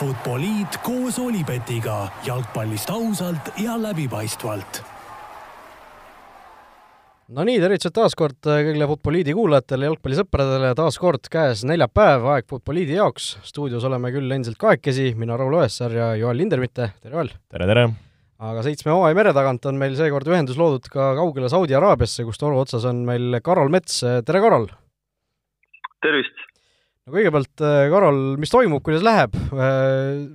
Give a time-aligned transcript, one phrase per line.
[0.00, 4.80] Futboliit koos Olipetiga jalgpallist ausalt ja läbipaistvalt.
[7.36, 12.96] no nii, tervitused taas kord kõigile Futboliidi kuulajatele, jalgpallisõpradele, taas kord käes neljapäev, aeg Futboliidi
[12.96, 13.28] jaoks.
[13.44, 17.34] stuudios oleme küll endiselt kahekesi, mina, Raul Õessar ja Joel Lindermitte, tere Joel!
[17.52, 17.86] tere, tere!
[18.40, 22.40] aga seitsme hooaja mere tagant on meil seekord ühendus loodud ka kaugele Saudi Araabiasse, kus
[22.40, 24.70] toru otsas on meil Karol Mets, tere Karol!
[26.00, 26.49] tervist!
[27.06, 29.34] No kõigepealt, Karol, mis toimub, kuidas läheb?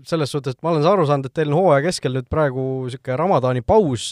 [0.09, 3.20] Selles suhtes, et ma olen aru saanud, et teil on hooaja keskel nüüd praegu niisugune
[3.21, 4.12] Ramadani paus,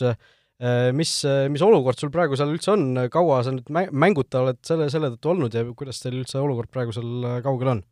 [0.96, 1.14] mis,
[1.52, 5.34] mis olukord sul praegu seal üldse on, kaua sa nüüd mänguta oled selle, selle tõttu
[5.34, 7.84] olnud ja kuidas teil üldse olukord praegu seal kaugel on?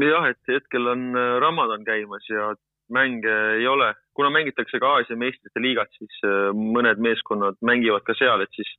[0.00, 1.10] jah, et hetkel on
[1.42, 2.54] Ramadan käimas ja
[2.92, 6.22] mänge ei ole, kuna mängitakse ka Aasia meistrite liigat, siis
[6.56, 8.70] mõned meeskonnad mängivad ka seal, et siis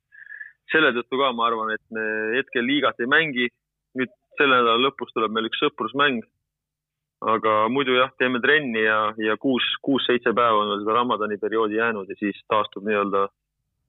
[0.71, 2.05] selle tõttu ka ma arvan, et me
[2.37, 3.49] hetkel liigat ei mängi.
[4.37, 6.23] Selle nädala lõpus tuleb meil üks sõprusmäng.
[7.23, 11.77] aga muidu jah, teeme trenni ja, ja kuus, kuus-seitse päeva on veel seda Ramadani perioodi
[11.77, 13.27] jäänud ja siis taastub nii-öelda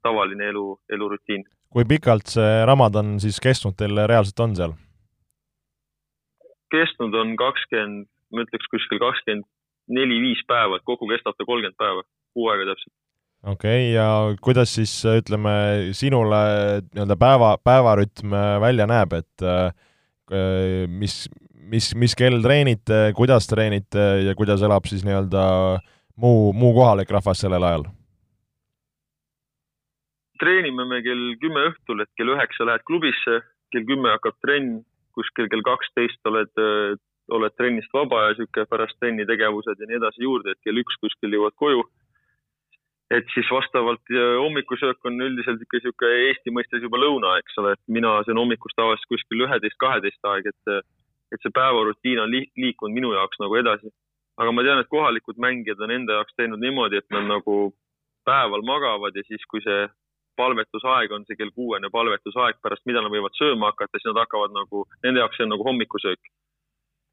[0.06, 1.42] tavaline elu, elurutiin.
[1.74, 4.76] kui pikalt see Ramadan siis kestnud teil reaalselt on seal?
[6.74, 9.46] kestnud on kakskümmend, ma ütleks kuskil kakskümmend
[9.94, 12.94] neli-viis päeva, et kokku kestab ta kolmkümmend päeva, kuu aega täpselt
[13.44, 15.54] okei okay,, ja kuidas siis ütleme,
[15.92, 16.40] sinule
[16.92, 19.68] nii-öelda päeva, päevarütm välja näeb, et äh,
[20.88, 21.16] mis,
[21.68, 25.44] mis, mis kell treenite, kuidas treenite ja kuidas elab siis nii-öelda
[26.20, 27.86] muu, muu kohalik rahvas sellel ajal?
[30.44, 33.40] treenime me kell kümme õhtul, et kell üheksa lähed klubisse,
[33.72, 34.82] kell kümme hakkab trenn,
[35.16, 36.50] kuskil kell kaksteist oled,
[37.32, 40.98] oled trennist vaba ja niisugune pärast trenni tegevused ja nii edasi juurde, et kell üks
[41.00, 41.86] kuskil jõuad koju
[43.16, 44.12] et siis vastavalt
[44.42, 48.76] hommikusöök on üldiselt ikka sihuke Eesti mõistes juba lõuna, eks ole, et mina söön hommikust
[48.78, 50.94] tavaliselt kuskil üheteist, kaheteist aeg, et,
[51.34, 53.92] et see päevarutiin on li liikunud minu jaoks nagu edasi.
[54.36, 57.58] aga ma tean, et kohalikud mängijad on enda jaoks teinud niimoodi, et nad nagu
[58.26, 59.84] päeval magavad ja siis, kui see
[60.36, 64.56] palvetusaeg on see kell kuuene palvetusaeg, pärast mida nad võivad sööma hakata, siis nad hakkavad
[64.56, 66.32] nagu, nende jaoks see on nagu hommikusöök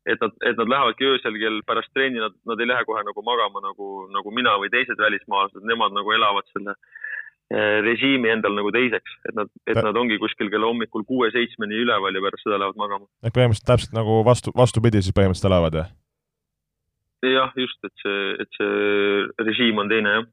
[0.10, 3.24] et nad, et nad lähevadki öösel kell pärast trenni, nad, nad ei lähe kohe nagu
[3.26, 8.74] magama nagu, nagu mina või teised välismaalased, nemad nagu elavad selle eh, režiimi endal nagu
[8.74, 12.82] teiseks, et nad, et nad ongi kuskil kella hommikul kuue-seitsmeni üleval ja pärast seda lähevad
[12.82, 13.10] magama.
[13.22, 15.96] ehk põhimõtteliselt täpselt nagu vastu, vastupidi siis põhimõtteliselt elavad, jah?
[17.32, 20.30] jah, just, et see, et see režiim on teine, jah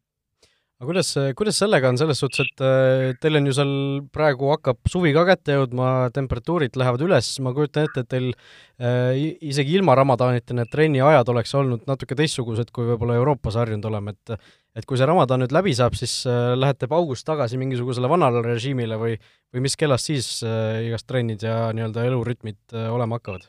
[0.78, 3.72] aga kuidas, kuidas sellega on, selles suhtes, et äh, teil on ju seal
[4.14, 9.18] praegu hakkab suvi ka kätte jõudma, temperatuurid lähevad üles, ma kujutan ette, et teil äh,
[9.50, 14.38] isegi ilma Ramadanita need trenniajad oleks olnud natuke teistsugused, kui võib-olla Euroopas harjunud oleme, et
[14.78, 18.98] et kui see Ramadan nüüd läbi saab, siis äh, lähete paugust tagasi mingisugusele vanale režiimile
[19.00, 19.16] või,
[19.50, 23.48] või mis kellast siis äh, igast trennid ja nii-öelda elurütmid äh, olema hakkavad?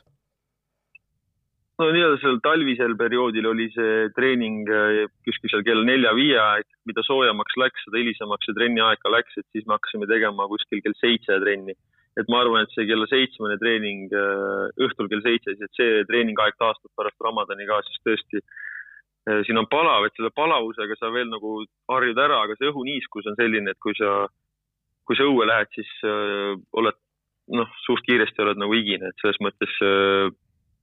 [1.80, 7.04] No nii-öelda seal talvisel perioodil oli see treening eh, kuskil seal kell nelja-viie aeg, mida
[7.06, 10.82] soojemaks läks, seda hilisemaks see trenni aeg ka läks, et siis me hakkasime tegema kuskil
[10.84, 11.76] kell seitse trenni.
[12.18, 16.58] et ma arvan, et see kella seitsmene treening eh, õhtul kell seitse, et see treeningaeg
[16.60, 21.30] taastub pärast Ramadani ka, siis tõesti eh, siin on palav, et selle palavusega sa veel
[21.30, 21.62] nagu
[21.92, 24.26] harjud ära, aga see õhuniiskus on selline, et kui sa,
[25.06, 26.98] kui sa õue lähed, siis äh, oled
[27.56, 30.28] noh, suht kiiresti oled nagu higine, et selles mõttes äh,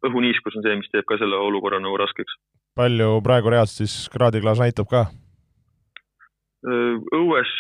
[0.06, 2.38] õhuniiskus on see, mis teeb ka selle olukorra nagu raskeks.
[2.78, 5.08] palju praegu reaalselt siis kraadiklaas näitab ka?
[6.68, 7.52] õues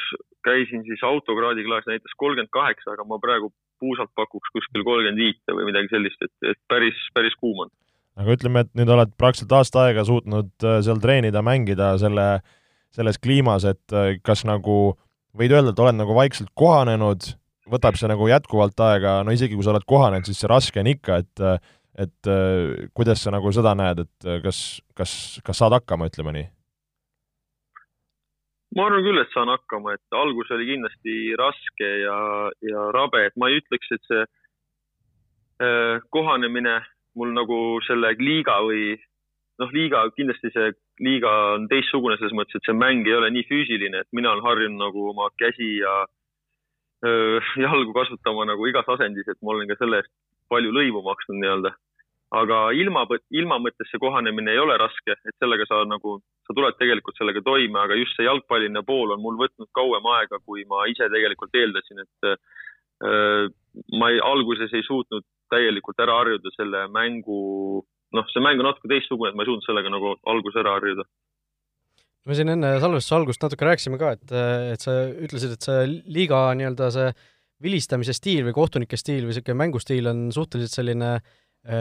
[0.48, 5.68] käisin siis autokraadiklaas näitas kolmkümmend kaheksa, aga ma praegu puusalt pakuks kuskil kolmkümmend viite või
[5.70, 7.74] midagi sellist, et, et päris, päris kuum on.
[8.18, 10.54] aga ütleme, et nüüd oled praktiliselt aasta aega suutnud
[10.86, 12.28] seal treenida, mängida selle,
[12.96, 14.96] selles kliimas, et kas nagu
[15.38, 17.30] võid öelda, et oled nagu vaikselt kohanenud,
[17.70, 20.90] võtab see nagu jätkuvalt aega, no isegi kui sa oled kohanenud, siis see raske on
[20.90, 21.46] ikka, et
[21.98, 25.12] et äh, kuidas sa nagu seda näed, et kas, kas,
[25.46, 26.48] kas saad hakkama, ütleme nii?
[28.76, 32.18] ma arvan küll, et saan hakkama, et algus oli kindlasti raske ja,
[32.68, 34.24] ja rabe, et ma ei ütleks, et see
[35.64, 36.82] äh, kohanemine
[37.18, 38.98] mul nagu selle liiga või
[39.62, 43.48] noh, liiga, kindlasti see liiga on teistsugune selles mõttes, et see mäng ei ole nii
[43.50, 45.96] füüsiline, et mina olen harjunud nagu oma käsi ja
[47.06, 50.14] öö, jalgu kasutama nagu igas asendis, et ma olen ka selle eest
[50.52, 51.74] palju lõivu maksnud nii-öelda
[52.36, 56.76] aga ilma, ilma mõttes see kohanemine ei ole raske, et sellega sa nagu, sa tuled
[56.80, 60.84] tegelikult sellega toime, aga just see jalgpalline pool on mul võtnud kauem aega, kui ma
[60.92, 63.48] ise tegelikult eeldasin, et äh,
[63.96, 67.40] ma ei, alguses ei suutnud täielikult ära harjuda selle mängu,
[68.18, 71.08] noh, see mäng on natuke teistsugune, et ma ei suutnud sellega nagu alguses ära harjuda.
[72.28, 74.36] Me siin enne salvestuse algust natuke rääkisime ka, et,
[74.74, 77.10] et sa ütlesid, et see liiga nii-öelda see
[77.64, 81.30] vilistamise stiil või kohtunike stiil või niisugune mängustiil on suhteliselt selline äh,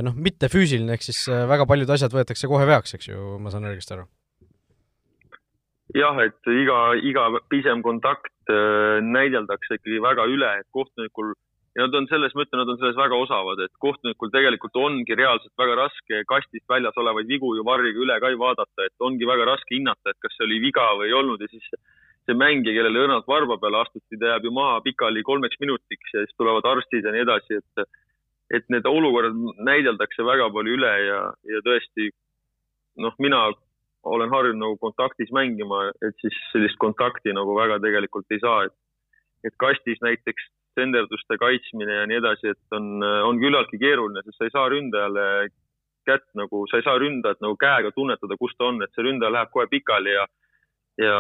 [0.07, 3.69] noh, mitte füüsiline, ehk siis väga paljud asjad võetakse kohe veaks, eks ju, ma saan
[3.71, 4.07] õigesti aru?
[5.97, 8.51] jah, et iga, iga pisem kontakt
[9.07, 11.33] näideldakse ikkagi väga üle, et kohtunikul
[11.77, 15.17] ja nad on selles, ma ütlen, nad on selles väga osavad, et kohtunikul tegelikult ongi
[15.19, 19.29] reaalselt väga raske kastist väljas olevaid vigu ju varriga üle ka ei vaadata, et ongi
[19.29, 21.69] väga raske hinnata, et kas see oli viga või ei olnud ja siis
[22.27, 26.25] see mängija, kellele õrnalt varba peale astuti, ta jääb ju maha pikali kolmeks minutiks ja
[26.25, 27.87] siis tulevad arstid ja nii edasi, et
[28.55, 31.21] et need olukorrad näideldakse väga palju üle ja,
[31.51, 32.11] ja tõesti
[33.03, 33.49] noh, mina
[34.07, 38.77] olen harjunud nagu kontaktis mängima, et siis sellist kontakti nagu väga tegelikult ei saa, et
[39.45, 40.47] et kastis näiteks
[40.77, 45.27] senderduste kaitsmine ja nii edasi, et on, on küllaltki keeruline, sest sa ei saa ründajale
[46.07, 49.33] kätt nagu, sa ei saa ründajat nagu käega tunnetada, kus ta on, et see ründaja
[49.35, 50.25] läheb kohe pikali ja,
[51.03, 51.17] ja,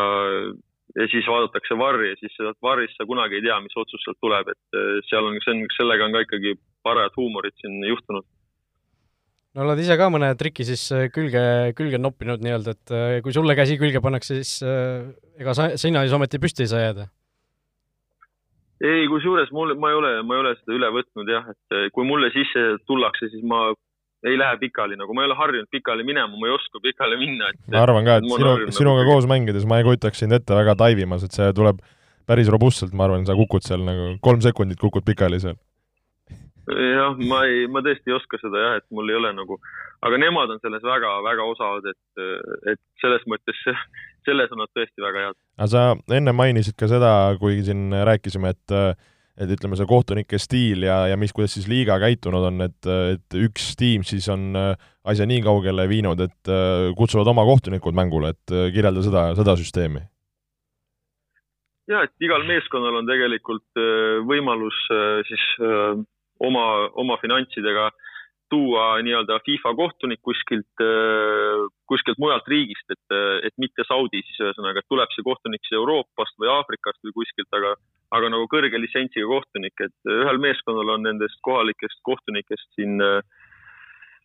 [0.98, 4.20] ja siis vaadatakse varri ja siis sealt varrist sa kunagi ei tea, mis otsus sealt
[4.22, 6.54] tuleb, et eh, seal on, see on, sellega on ka ikkagi
[6.86, 8.26] parajat huumorit siin juhtunud.
[9.56, 11.42] No oled ise ka mõne triki siis eh, külge,
[11.76, 14.60] külge noppinud nii-öelda, et eh, kui sulle käsi külge pannakse, siis
[15.40, 17.08] ega sa, sina siis ometi püsti ei saa jääda?
[18.84, 22.04] ei, kusjuures mul, ma ei ole, ma ei ole seda üle võtnud jah, et kui
[22.04, 23.70] mulle sisse tullakse, siis ma
[24.26, 27.50] ei lähe pikali, nagu ma ei ole harjunud pikali minema, ma ei oska pikali minna,
[27.52, 29.12] et ma arvan ka, et sinu, sinuga nagu...
[29.12, 31.82] koos mängides ma ei kujutaks sind ette väga taivimas, et see tuleb
[32.26, 35.58] päris robustselt, ma arvan, sa kukud seal nagu kolm sekundit kukud pikali seal
[36.66, 39.58] jah, ma ei, ma tõesti ei oska seda jah, et mul ei ole nagu,
[40.06, 42.24] aga nemad on selles väga-väga osavad, et,
[42.72, 43.60] et selles mõttes,
[44.26, 45.38] selles on nad tõesti väga head.
[45.58, 48.80] aga sa enne mainisid ka seda, kui siin rääkisime, et
[49.36, 53.36] et ütleme, see kohtunike stiil ja, ja mis, kuidas siis liiga käitunud on, et, et
[53.36, 56.52] üks tiim siis on asja nii kaugele viinud, et
[56.96, 60.06] kutsuvad oma kohtunikud mängule, et kirjelda seda, seda süsteemi
[61.90, 63.84] ja et igal meeskonnal on tegelikult
[64.26, 64.78] võimalus
[65.28, 65.44] siis
[66.40, 67.90] oma, oma finantsidega
[68.50, 70.82] tuua nii-öelda FIFA kohtunik kuskilt,
[71.90, 73.16] kuskilt mujalt riigist, et,
[73.48, 77.50] et mitte Saudi siis ühesõnaga, et tuleb see kohtunik siis Euroopast või Aafrikast või kuskilt,
[77.58, 77.74] aga,
[78.14, 83.18] aga nagu kõrge litsentsiga kohtunik, et ühel meeskonnal on nendest kohalikest kohtunikest siin äh,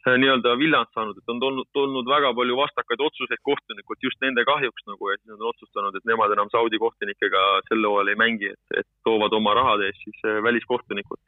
[0.05, 4.85] nii-öelda viljand saanud, et on tulnud, tulnud väga palju vastakaid otsuseid kohtunikult just nende kahjuks
[4.89, 8.81] nagu, et nad on otsustanud, et nemad enam Saudi kohtunikega sel hooajal ei mängi, et,
[8.81, 11.21] et toovad oma rahade eest siis äh, väliskohtunikud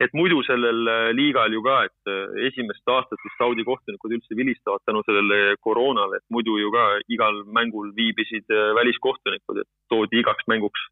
[0.00, 4.36] et muidu sellel äh, liigal ju ka, et äh, esimest aastat vist Saudi kohtunikud üldse
[4.38, 10.22] vilistavad tänu sellele koroonale, et muidu ju ka igal mängul viibisid äh, väliskohtunikud, et toodi
[10.22, 10.88] igaks mänguks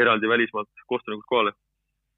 [0.00, 1.54] eraldi välismaalt kohtunikud kohale.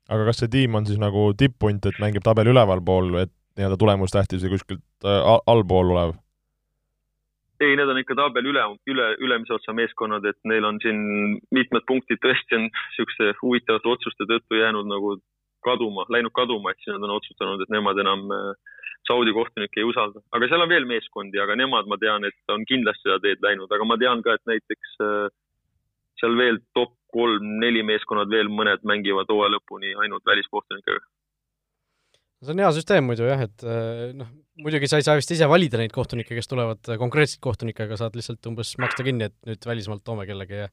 [0.09, 4.45] aga kas see tiim on siis nagu tipppunt, et mängib tabeli ülevalpool, et nii-öelda tulemustähtis
[4.45, 5.09] või kuskilt
[5.47, 6.17] allpool olev?
[7.65, 10.99] ei, need on ikka tabeli üle, üle, ülemise otsa meeskonnad, et neil on siin
[11.55, 15.17] mitmed punktid tõesti on niisuguste huvitavate otsuste tõttu jäänud nagu
[15.65, 18.75] kaduma, läinud kaduma, et siis nad on otsustanud, et nemad enam äh,
[19.09, 20.23] Saudi kohtunikke ei usalda.
[20.33, 23.73] aga seal on veel meeskondi, aga nemad, ma tean, et on kindlasti seda teed läinud,
[23.73, 25.27] aga ma tean ka, et näiteks äh,
[26.21, 31.05] seal veel top kolm-neli meeskonnad veel, mõned mängivad hooaja lõpuni ainult väliskohtunikega.
[32.45, 34.33] see on hea süsteem muidu jah, et äh, noh,
[34.65, 38.51] muidugi sa ei saa vist ise valida neid kohtunikke, kes tulevad konkreetselt kohtunikega, saad lihtsalt
[38.51, 40.69] umbes maksta kinni, et nüüd välismaalt toome kellegi ja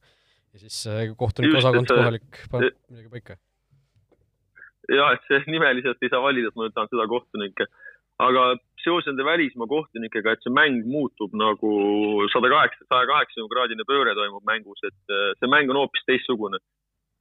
[0.52, 0.82] ja siis
[1.16, 3.38] kohtuniku osakond kohalik paneb midagi paika
[4.90, 7.68] jah, et see nimeliselt ei saa valida, et ma nüüd tahan seda kohtunikke.
[8.22, 8.42] aga
[8.84, 11.72] seoses nende välismaa kohtunikega, et see mäng muutub nagu
[12.34, 16.60] sada kaheksa, saja kaheksakümne kraadine pööre toimub mängus, et äh, see mäng on hoopis teistsugune.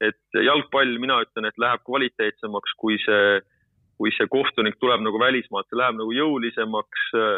[0.02, 3.38] et jalgpall, mina ütlen, et läheb kvaliteetsemaks, kui see,
[4.02, 7.36] kui see kohtunik tuleb nagu välismaalt, see läheb nagu jõulisemaks äh,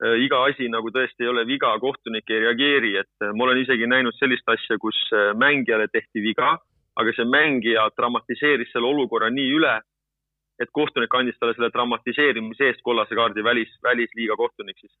[0.00, 3.88] äh, iga asi nagu tõesti ei ole viga, kohtunik ei reageeri, et ma olen isegi
[3.92, 5.04] näinud sellist asja, kus
[5.36, 6.56] mängijale tehti viga
[6.96, 9.74] aga see mängija dramatiseeris selle olukorra nii üle,
[10.60, 14.92] et kohtunik andis talle selle dramatiseerimise eest kollase kaardi välis, välisliiga kohtunik siis.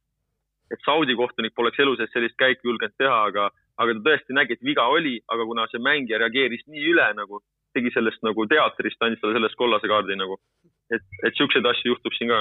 [0.72, 4.56] et Saudi kohtunik poleks elu sees sellist käiku julgenud teha, aga, aga ta tõesti nägi,
[4.56, 7.42] et viga oli, aga kuna see mängija reageeris nii üle nagu,
[7.76, 10.38] tegi sellest nagu teatrist, andis talle sellest kollase kaardi nagu.
[10.92, 12.40] et, et siukseid asju juhtub siin ka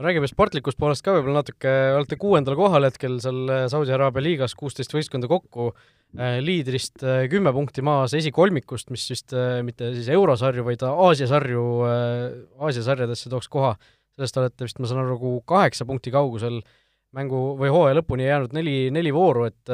[0.00, 4.92] räägime sportlikust poolest ka võib-olla natuke, olete kuuendal kohal hetkel seal Saudi Araabia liigas, kuusteist
[4.94, 5.72] võistkonda kokku,
[6.16, 11.28] äh, liidrist äh, kümme punkti maas esikolmikust, mis vist äh, mitte siis eurosarju, vaid Aasia
[11.30, 11.64] sarju,
[12.60, 13.74] Aasia sarjadesse tooks koha.
[14.12, 16.60] sellest olete vist, ma saan aru, nagu kaheksa punkti kaugusel
[17.16, 19.70] mängu või hooaja lõpuni jäänud neli, neli vooru, et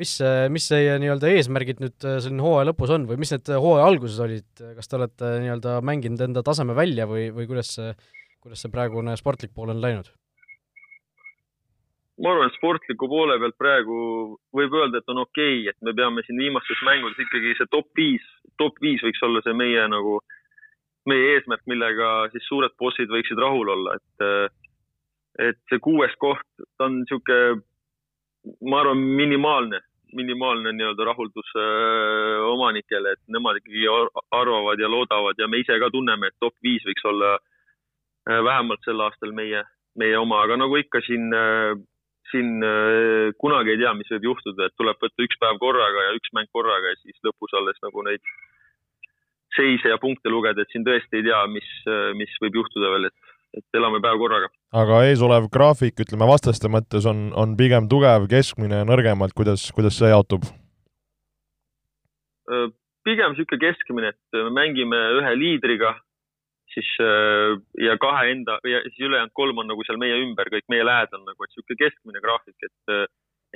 [0.00, 0.14] mis,
[0.52, 4.48] mis teie nii-öelda eesmärgid nüüd selline hooaja lõpus on või mis need hooaja alguses olid,
[4.78, 7.92] kas te olete nii-öelda mänginud enda taseme välja või, või kuidas see
[8.46, 10.06] kuidas see praegune sportlik pool on läinud?
[12.22, 13.96] ma arvan, et sportliku poole pealt praegu
[14.56, 17.90] võib öelda, et on okei okay,, et me peame siin viimastes mängudes ikkagi see top
[17.98, 18.28] viis,
[18.62, 20.14] top viis võiks olla see meie nagu
[21.10, 24.24] meie eesmärk, millega siis suured bossid võiksid rahul olla, et
[25.50, 26.46] et see kuues koht,
[26.78, 27.58] ta on niisugune,
[28.70, 29.82] ma arvan, minimaalne,
[30.16, 33.84] minimaalne nii-öelda rahuldus öö, omanikele, et nemad ikkagi
[34.38, 37.52] arvavad ja loodavad ja me ise ka tunneme, et top viis võiks olla öö,
[38.26, 39.62] vähemalt sel aastal meie,
[39.98, 41.76] meie oma, aga nagu ikka siin öö,
[42.30, 46.14] siin äh, kunagi ei tea, mis võib juhtuda, et tuleb võtta üks päev korraga ja
[46.18, 48.22] üks mäng korraga ja siis lõpus alles nagu neid
[49.56, 53.08] seise ja punkte lugeda, et siin tõesti ei tea, mis, äh, mis võib juhtuda veel,
[53.10, 54.50] et, et elame päev korraga.
[54.84, 60.10] aga eesolev graafik, ütleme vastaste mõttes on, on pigem tugev, keskmine, nõrgemalt, kuidas, kuidas see
[60.12, 60.48] jaotub?
[62.50, 62.68] Äh,
[63.06, 65.94] pigem niisugune keskmine, et mängime ühe liidriga
[66.76, 70.68] siis äh, ja kahe enda ja siis ülejäänud kolm on nagu seal meie ümber, kõik
[70.72, 73.06] meie lähedal nagu, et niisugune keskmine graafik, et äh,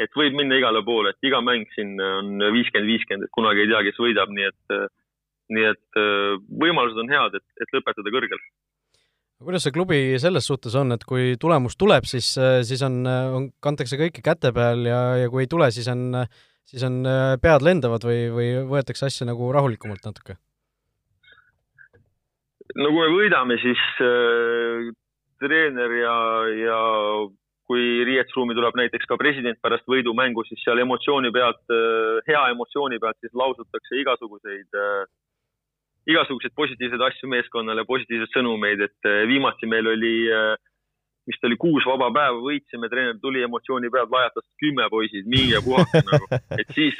[0.00, 3.68] et võib minna igale poole, et iga mäng siin on viiskümmend, viiskümmend, et kunagi ei
[3.68, 4.86] tea, kes võidab, nii et äh,
[5.50, 5.98] nii et
[6.62, 8.38] võimalused on head, et, et lõpetada kõrgel.
[9.42, 13.98] kuidas see klubi selles suhtes on, et kui tulemus tuleb, siis, siis on, on, kantakse
[13.98, 16.22] kõike käte peal ja, ja kui ei tule, siis on,
[16.70, 17.02] siis on
[17.42, 20.38] pead lendavad või, või võetakse asja nagu rahulikumalt natuke?
[22.78, 24.90] No kui me võidame, siis äh,
[25.42, 26.16] treener ja,
[26.54, 26.80] ja
[27.70, 32.98] kui riietusruumi tuleb näiteks ka president pärast võidumängu, siis seal emotsiooni pealt äh,, hea emotsiooni
[33.02, 35.04] pealt siis lausutakse igasuguseid äh,,
[36.10, 40.56] igasuguseid positiivseid asju meeskonnale, positiivseid sõnumeid, et äh, viimati meil oli äh,
[41.30, 46.02] vist oli kuus vaba päeva, võitsime, treener tuli emotsiooni pealt, lajatas kümme poisid, minge puhake
[46.08, 46.98] nagu, et siis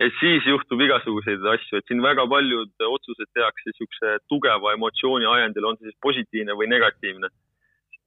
[0.00, 5.68] et siis juhtub igasuguseid asju, et siin väga paljud otsused tehakse niisuguse tugeva emotsiooni ajendil,
[5.68, 7.30] on see siis positiivne või negatiivne.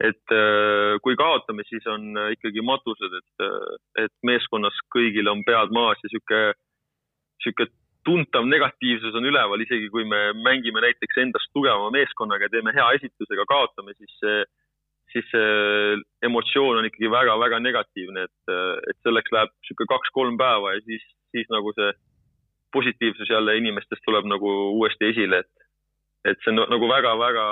[0.03, 5.71] et äh, kui kaotame, siis on ikkagi matused, et, äh, et meeskonnas kõigil on pead
[5.71, 6.51] maas ja niisugune,
[7.39, 7.71] niisugune
[8.05, 12.85] tuntav negatiivsus on üleval, isegi kui me mängime näiteks endast tugevama meeskonnaga ja teeme hea
[12.99, 14.43] esitusega, kaotame, siis see,
[15.15, 18.55] siis see emotsioon on ikkagi väga-väga negatiivne, et,
[18.91, 21.05] et selleks läheb niisugune kaks-kolm päeva ja siis
[21.35, 21.91] siis nagu see
[22.75, 25.67] positiivsus jälle inimestes tuleb nagu uuesti esile, et,
[26.31, 27.45] et see on nagu väga-väga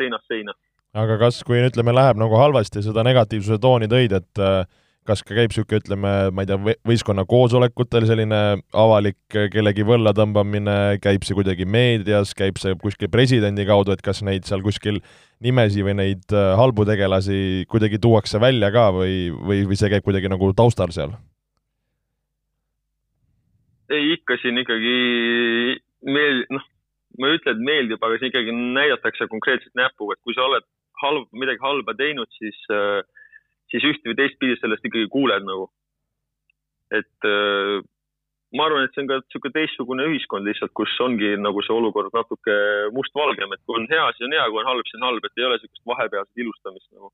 [0.00, 0.52] seinast seina.
[0.96, 4.64] aga kas, kui ütleme, läheb nagu halvasti, seda negatiivsuse tooni tõid, et äh,
[5.08, 8.40] kas ka käib niisugune, ütleme, ma ei tea, võistkonna koosolekutel selline
[8.76, 9.18] avalik
[9.52, 14.48] kellegi võlla tõmbamine, käib see kuidagi meedias, käib see kuskil presidendi kaudu, et kas neid
[14.48, 15.00] seal kuskil
[15.44, 20.06] nimesi või neid äh, halbu tegelasi kuidagi tuuakse välja ka või, või, või see käib
[20.06, 21.16] kuidagi nagu taustal seal?
[23.92, 24.94] ei, ikka siin ikkagi
[26.10, 26.64] meel-, noh,
[27.20, 30.66] ma ei ütle, et meeldib, aga siin ikkagi näidatakse konkreetselt näpuga, et kui sa oled
[31.02, 33.02] halb, midagi halba teinud, siis, äh,
[33.72, 35.68] siis üht või teistpidi sellest ikkagi kuuled nagu.
[36.94, 37.82] et äh,
[38.54, 42.14] ma arvan, et see on ka niisugune teistsugune ühiskond lihtsalt, kus ongi nagu see olukord
[42.14, 42.56] natuke
[42.94, 45.40] mustvalgem, et kui on hea, siis on hea, kui on halb, siis on halb, et
[45.40, 47.10] ei ole niisugust vahepealset ilustamist nagu.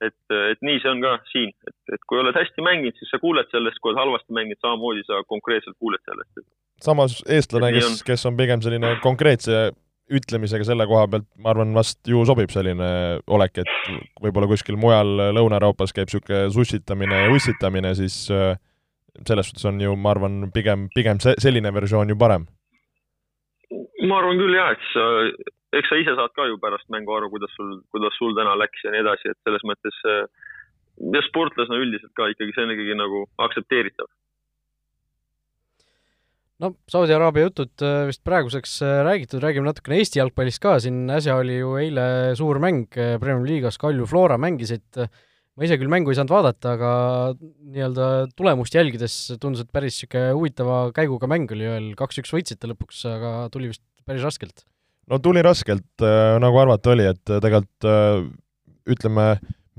[0.00, 3.20] Et, et nii see on ka siin, et, et kui oled hästi mänginud, siis sa
[3.20, 6.46] kuuled sellest, kui oled halvasti mänginud, samamoodi sa konkreetselt kuuled sellest.
[6.80, 9.66] samas eestlane, kes, kes on pigem selline konkreetse
[10.10, 12.88] ütlemisega selle koha pealt, ma arvan, vast ju sobib selline
[13.30, 18.58] olek, et võib-olla kuskil mujal Lõuna-Euroopas käib niisugune sussitamine ja ussitamine, siis äh,
[19.26, 22.48] selles suhtes on ju, ma arvan, pigem, pigem see, selline versioon ju parem.
[24.08, 25.06] ma arvan küll jah, et sa
[25.78, 28.82] eks sa ise saad ka ju pärast mängu aru, kuidas sul, kuidas sul täna läks
[28.84, 30.24] ja nii edasi, et selles mõttes äh,
[31.14, 34.10] ja sportlasena üldiselt ka ikkagi, see on ikkagi nagu aktsepteeritav.
[36.60, 41.02] No Saudi Araabia jutud äh, vist praeguseks äh, räägitud, räägime natukene Eesti jalgpallist ka, siin
[41.12, 42.06] äsja oli ju eile
[42.38, 46.90] suur mäng Premiumi liigas, Kalju Flora mängisid, ma ise küll mängu ei saanud vaadata, aga
[47.36, 53.04] nii-öelda tulemust jälgides tundus, et päris niisugune huvitava käiguga mäng oli veel, kaks-üks võitsite lõpuks,
[53.10, 54.64] aga tuli vist päris raskelt.
[55.10, 58.28] No tuli raskelt, äh, nagu arvata oli, et äh, tegelikult äh,
[58.90, 59.24] ütleme,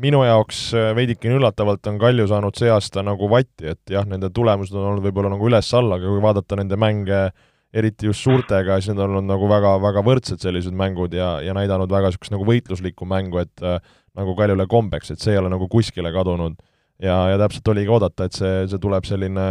[0.01, 4.75] minu jaoks veidikene üllatavalt on Kalju saanud see aasta nagu vatti, et jah, nende tulemused
[4.75, 7.25] on olnud võib-olla nagu üles-alla, aga kui vaadata nende mänge,
[7.73, 11.55] eriti just suurtega, siis need on olnud nagu väga, väga võrdsed sellised mängud ja, ja
[11.55, 13.79] näidanud väga niisugust nagu võitluslikku mängu, et äh,
[14.17, 16.57] nagu Kaljule kombeks, et see ei ole nagu kuskile kadunud.
[17.01, 19.45] ja, ja täpselt oligi oodata, et see, see tuleb selline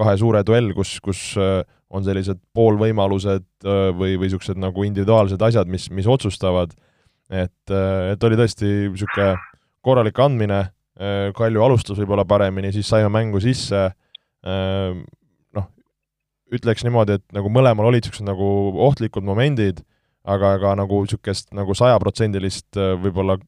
[0.00, 1.60] kahe suure duell, kus, kus äh,
[1.90, 6.70] on sellised poolvõimalused või, või niisugused nagu individuaalsed asjad, mis, mis otsustavad,
[7.26, 9.32] et, et oli tõesti niisugune
[9.84, 10.68] korralik andmine,
[11.36, 13.86] Kalju alustas võib-olla paremini, siis saime mängu sisse,
[14.44, 15.68] noh,
[16.52, 18.48] ütleks niimoodi, et nagu mõlemal olid niisugused nagu
[18.84, 19.80] ohtlikud momendid,
[20.28, 23.38] aga, aga nagu niisugust nagu sajaprotsendilist võib-olla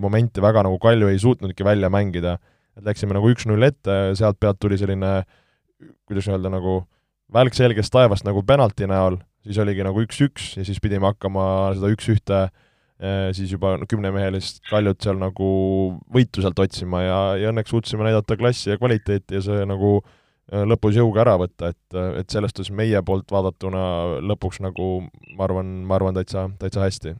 [0.00, 2.38] momenti väga nagu Kalju ei suutnudki välja mängida.
[2.78, 5.26] et läksime nagu üks-null ette, sealt pealt tuli selline
[6.08, 6.82] kuidas öelda, nagu
[7.32, 11.44] välk selgest taevast nagu penalti näol, siis oligi nagu üks-üks ja siis pidime hakkama
[11.76, 12.42] seda üks-ühte
[13.34, 15.46] siis juba kümnemehelist kaljut seal nagu
[16.14, 19.96] võitu sealt otsima ja, ja õnneks suutsime näidata klassi ja kvaliteeti ja see nagu
[20.52, 23.82] lõpus jõuga ära võtta, et, et selles suhtes meie poolt vaadatuna
[24.22, 24.88] lõpuks nagu
[25.36, 27.14] ma arvan, ma arvan täitsa, täitsa hästi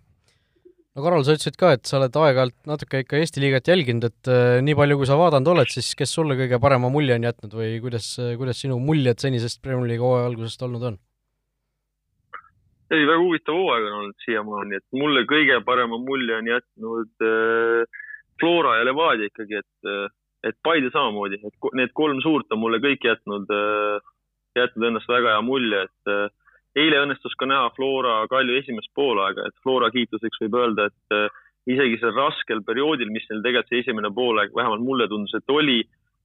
[0.92, 4.32] no Karol, sa ütlesid ka, et sa oled aeg-ajalt natuke ikka Eesti liigat jälginud, et
[4.32, 7.56] äh, nii palju, kui sa vaadanud oled, siis kes sulle kõige parema mulje on jätnud
[7.58, 8.10] või kuidas,
[8.40, 11.00] kuidas sinu muljed senisest Premier League'i hooaja algusest olnud on?
[12.92, 18.02] Ei, väga huvitav hooaeg on olnud siiamaani, et mulle kõige parema mulje on jätnud äh,
[18.40, 20.10] Flora ja Levadia ikkagi, et äh,,
[20.42, 24.00] et Paide samamoodi, et need kolm suurt on mulle kõik jätnud äh,,
[24.58, 26.26] jätnud ennast väga hea mulje, et äh,
[26.82, 31.40] eile õnnestus ka näha Flora Kalju esimest poolaega, et Flora kiituseks võib öelda, et äh,
[31.72, 35.82] isegi sel raskel perioodil, mis neil tegelikult see esimene poolaeg, vähemalt mulle tundus, et oli,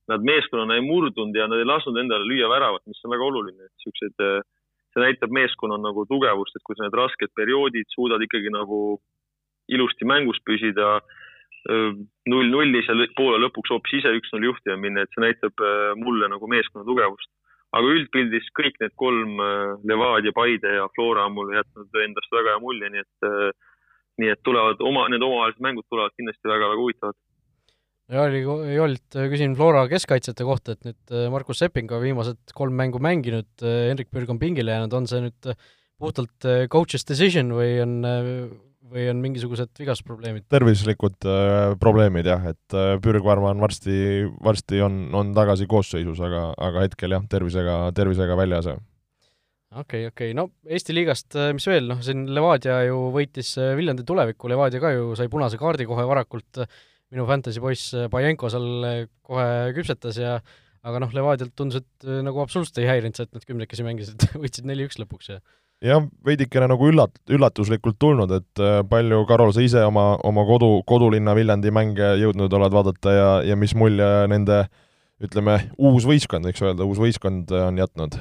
[0.08, 3.68] nad meeskonnana ei murdunud ja nad ei lasknud endale lüüa väravat, mis on väga oluline,
[3.68, 4.40] et siuksed, äh,
[4.98, 8.98] see näitab meeskonna nagu tugevust, et kui sa need rasked perioodid suudad ikkagi nagu
[9.70, 10.98] ilusti mängus püsida,
[11.68, 15.66] null nullis ja poole lõpuks hoopis ise üks-null juhtima minna, et see näitab
[16.00, 17.30] mulle nagu meeskonna tugevust
[17.76, 19.40] aga üldpildis kõik need kolm,
[19.88, 23.58] Levadia, Paide ja Flora on mulle jätnud endast väga hea mulje, nii et,
[24.22, 27.20] nii et tulevad oma, need omavahelised mängud tulevad kindlasti väga-väga huvitavad.
[28.14, 28.44] Ja oli,
[28.76, 33.50] Jolt, küsin Flora keskkaitsjate kohta, et nüüd äh, Markus Sepping on viimased kolm mängu mänginud,
[33.64, 35.52] Henrik Pürg on pingile jäänud, on see nüüd
[35.98, 38.00] puhtalt coach's decision või on
[38.92, 40.48] või on mingisugused vigasprobleemid?
[40.52, 46.22] tervislikud äh, probleemid jah, et äh, Pürg, ma arvan, varsti, varsti on, on tagasi koosseisus,
[46.24, 48.70] aga, aga hetkel jah, tervisega, tervisega väljas.
[48.72, 48.78] okei
[49.82, 53.74] okay,, okei okay., no Eesti liigast, äh, mis veel, noh, siin Levadia ju võitis äh,
[53.80, 56.64] Viljandi tulevikku, Levadia ka ju sai punase kaardi kohe varakult,
[57.14, 60.40] minu fantasy poiss Pajenko seal kohe küpsetas ja
[60.88, 64.68] aga noh, Levadialt tundus, et nagu absoluutselt ei häirinud see, et nad kümnekesi mängisid võitsid
[64.70, 65.42] neli-üks lõpuks ja
[65.84, 70.82] jah, veidikene nagu üllat-, üllatuslikult tulnud, et äh, palju, Karol, sa ise oma, oma kodu,
[70.90, 74.64] kodulinna Viljandi mänge jõudnud oled vaadata ja, ja mis mulje nende
[75.24, 78.20] ütleme, uus võistkond, võiks öelda, uus võistkond äh, on jätnud?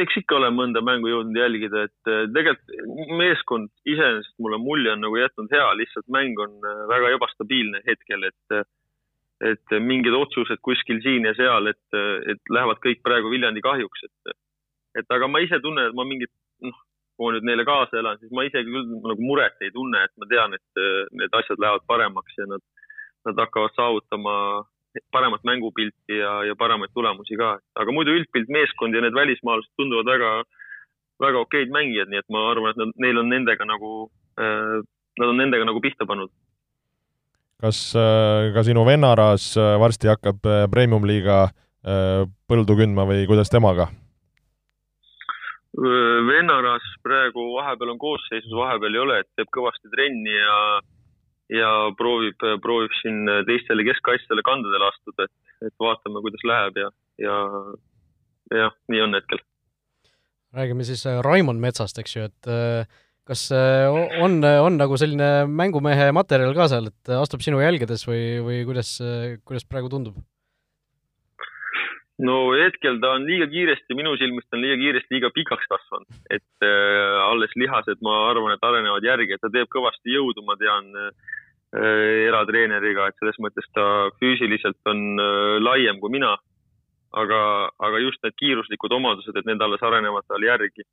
[0.00, 5.02] Eks ikka olen mõnda mängu jõudnud jälgida, et äh, tegelikult meeskond iseenesest mulle mulje on
[5.04, 6.54] nagu jätnud hea, lihtsalt mäng on
[6.90, 8.62] väga ebastabiilne hetkel, et
[9.42, 11.96] et mingid otsused kuskil siin ja seal, et,
[12.30, 14.36] et lähevad kõik praegu Viljandi kahjuks, et
[15.00, 16.30] et aga ma ise tunnen, et ma mingit,
[16.62, 16.76] noh,
[17.16, 20.12] kui ma nüüd neile kaasa elan, siis ma ise küll nagu muret ei tunne, et
[20.20, 20.82] ma tean, et
[21.16, 22.62] need asjad lähevad paremaks ja nad,
[23.26, 24.34] nad hakkavad saavutama
[25.14, 27.56] paremat mängupilti ja, ja paremaid tulemusi ka.
[27.74, 30.32] aga muidu üldpilt, meeskond ja need välismaalased tunduvad väga,
[31.22, 33.92] väga okeid mängijad, nii et ma arvan, et nad, neil on nendega nagu
[34.40, 34.78] äh,,
[35.20, 36.32] nad on nendega nagu pihta pannud.
[37.62, 41.48] kas äh, ka sinu vennaras äh, varsti hakkab premium-liiga
[42.46, 43.88] põldu kündma või kuidas temaga?
[45.72, 50.58] vennaras praegu vahepeal on koosseisus, vahepeal ei ole, et teeb kõvasti trenni ja,
[51.52, 56.90] ja proovib, proovib siin teistele keskkaitsjatele kandadele astuda, et, et vaatame, kuidas läheb ja,
[57.22, 57.38] ja
[58.52, 59.40] jah, nii on hetkel.
[60.52, 62.84] räägime siis äh, Raimond Metsast, eks ju, et äh,
[63.28, 63.88] kas äh,
[64.24, 68.98] on, on nagu selline mängumehe materjal ka seal, et astub sinu jälgedes või, või kuidas,
[69.46, 70.20] kuidas praegu tundub?
[72.20, 76.18] no hetkel ta on liiga kiiresti, minu silmis ta on liiga kiiresti liiga pikaks kasvanud,
[76.30, 80.58] et äh, alles lihased, ma arvan, et arenevad järgi, et ta teeb kõvasti jõudu, ma
[80.60, 81.32] tean äh,
[81.72, 83.84] eratreeneriga, et selles mõttes ta
[84.20, 86.36] füüsiliselt on äh, laiem kui mina.
[87.12, 90.84] aga, aga just need kiiruslikud omadused, et need alles arenevad tal järgi.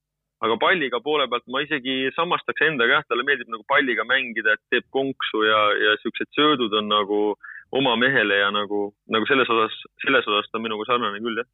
[0.44, 4.63] aga palliga poole pealt ma isegi samastaks endaga jah, talle meeldib nagu palliga mängida, et
[4.72, 9.50] teeb konksu ja, ja siuksed söödud on nagu äh, oma mehele ja nagu, nagu selles
[9.50, 11.50] osas, selles osas ta on minuga sarnane küll, jah.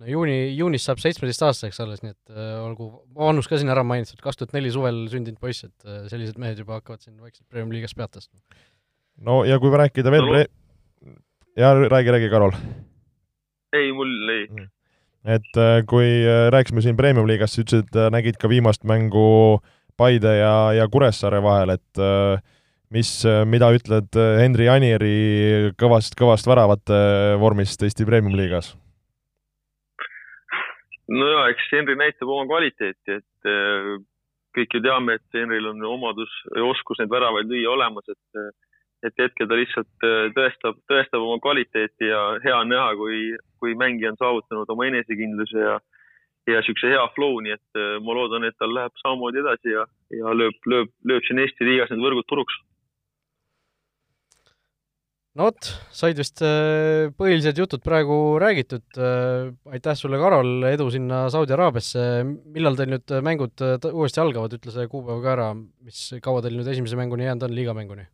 [0.00, 4.20] No juuni, juunis saab seitsmeteistaastaseks alles, nii et äh, olgu vanus ka siin ära mainitud,
[4.24, 7.78] kaks tuhat neli suvel sündinud poiss, et äh, sellised mehed juba hakkavad siin vaikselt Premiumi
[7.78, 8.40] liigas pead tõstma.
[9.28, 11.18] no ja kui rääkida veel no, pre-,
[11.60, 12.56] ja räägi, räägi, Karol.
[13.76, 14.72] ei, mul ei mm.
[15.36, 19.60] et äh, kui äh, rääkisime siin Premium-liigast, sa ütlesid, et nägid ka viimast mängu
[20.00, 22.40] Paide ja, ja Kuressaare vahel, et äh,
[22.92, 23.10] mis,
[23.48, 25.16] mida ütled Henri Anieri
[25.80, 26.96] kõvast, kõvast väravate
[27.40, 28.72] vormist Eesti Premium-liigas?
[31.12, 33.94] No jaa, eks Henri näitab oma kvaliteeti, et äh,
[34.56, 38.44] kõik ju teame, et Henril on omadus ja oskus neid väravaid lüüa olemas, et
[39.02, 43.74] et hetkel ta lihtsalt äh, tõestab, tõestab oma kvaliteeti ja hea on näha, kui, kui
[43.78, 45.80] mängija on saavutanud oma enesekindluse ja
[46.50, 49.84] ja niisuguse hea flow, nii et äh, ma loodan, et tal läheb samamoodi edasi ja,
[50.10, 52.56] ja lööb, lööb, lööb siin Eesti liigas need võrgud puruks
[55.38, 61.24] no vot, said vist äh, põhilised jutud praegu räägitud, äh, aitäh sulle, Karol, edu sinna
[61.32, 62.02] Saudi Araabiasse,
[62.52, 66.58] millal teil nüüd mängud äh, uuesti algavad, ütle see kuupäev ka ära, mis, kaua teil
[66.58, 68.08] nüüd esimese mänguni jäänud on, liigamänguni?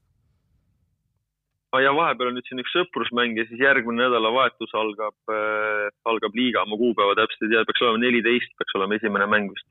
[1.78, 6.64] ja vahepeal on nüüd siin üks sõprusmäng ja siis järgmine nädalavahetus algab äh,, algab liiga,
[6.66, 9.68] ma kuupäeva täpselt ei tea, peaks olema neliteist, peaks olema esimene mäng vist,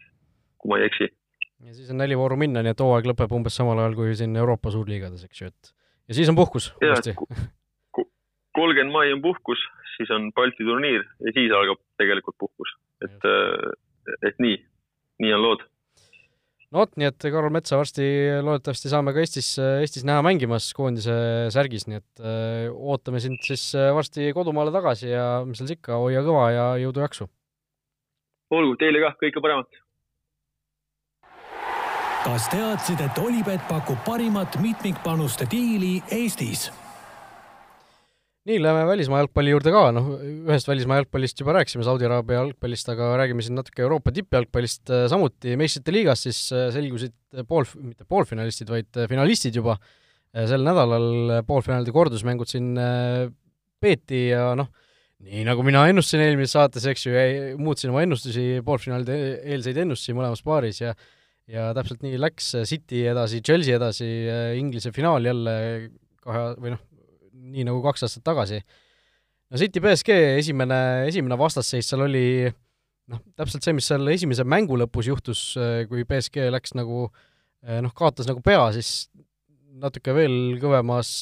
[0.62, 1.10] kui ma ei eksi.
[1.66, 4.38] ja siis on neli vooru minna, nii et hooaeg lõpeb umbes samal ajal kui siin
[4.38, 5.74] Euroopa suurliigades, eks ju, et
[6.08, 7.16] ja siis on puhkus uuesti.
[8.58, 9.64] kolmkümmend mai on puhkus,
[9.96, 14.60] siis on Balti turniir ja siis algab tegelikult puhkus, et, äh, et nii,
[15.24, 15.66] nii on lood.
[16.72, 18.08] no vot, nii et Karol Metsa varsti
[18.44, 21.18] loodetavasti saame ka Eestis, Eestis näha mängimas koondise
[21.54, 25.72] särgis, nii et öö, äh, ootame sind siis äh, varsti kodumaale tagasi ja mis seal
[25.72, 27.30] siis ikka, hoia kõva ja jõudu-jaksu!
[28.58, 29.84] olgu, teile ka kõike paremat!
[32.28, 36.68] Kas teadsid, et Olipet pakub parimat mitmikpanuste diili Eestis?
[38.48, 40.06] nii, läheme välismaa jalgpalli juurde ka, noh,
[40.48, 45.04] ühest välismaa jalgpallist juba rääkisime, Saudi Araabia jalgpallist, aga räägime siin natuke Euroopa tippjalgpallist äh,
[45.12, 47.16] samuti, meistrite liigas siis äh, selgusid
[47.50, 49.78] pool, mitte poolfinalistid, vaid äh, finalistid juba.
[50.48, 52.76] sel nädalal poolfinaalide kordusmängud siin
[53.82, 54.68] peeti ja noh,
[55.24, 57.14] nii nagu mina ennustasin eelmises saates, eks ju,
[57.58, 59.16] muutsin oma ennustusi, poolfinaalide
[59.56, 60.94] eelseid ennustusi mõlemas paaris ja
[61.52, 64.08] ja täpselt nii läks, City edasi, Chelsea edasi,
[64.60, 65.56] Inglise finaal jälle
[66.24, 66.82] kahe või noh,
[67.54, 68.62] nii nagu kaks aastat tagasi.
[69.52, 72.26] no City BSG esimene, esimene vastasseis seal oli
[73.08, 75.44] noh, täpselt see, mis seal esimese mängu lõpus juhtus,
[75.88, 77.08] kui BSG läks nagu
[77.64, 79.08] noh, kaotas nagu pea, siis
[79.78, 81.14] natuke veel kõvemas,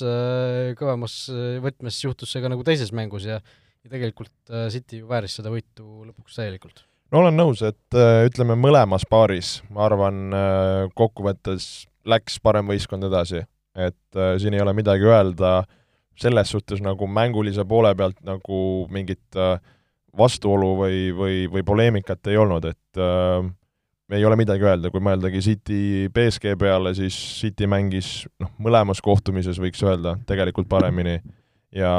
[0.79, 1.19] kõvemas
[1.63, 3.41] võtmes juhtus see ka nagu teises mängus ja
[3.85, 6.81] ja tegelikult City ju vääris seda võitu lõpuks täielikult
[7.15, 13.07] no olen nõus, et äh, ütleme, mõlemas paaris, ma arvan, äh, kokkuvõttes läks parem võistkond
[13.07, 15.61] edasi, et äh, siin ei ole midagi öelda
[16.19, 18.59] selles suhtes nagu mängulise poole pealt nagu
[18.91, 19.35] mingit
[20.15, 23.47] vastuolu või, või, või poleemikat ei olnud, et äh,
[24.15, 25.79] ei ole midagi öelda, kui mõeldagi City
[26.13, 31.17] BSG peale, siis City mängis noh, mõlemas kohtumises võiks öelda tegelikult paremini.
[31.75, 31.95] Ja,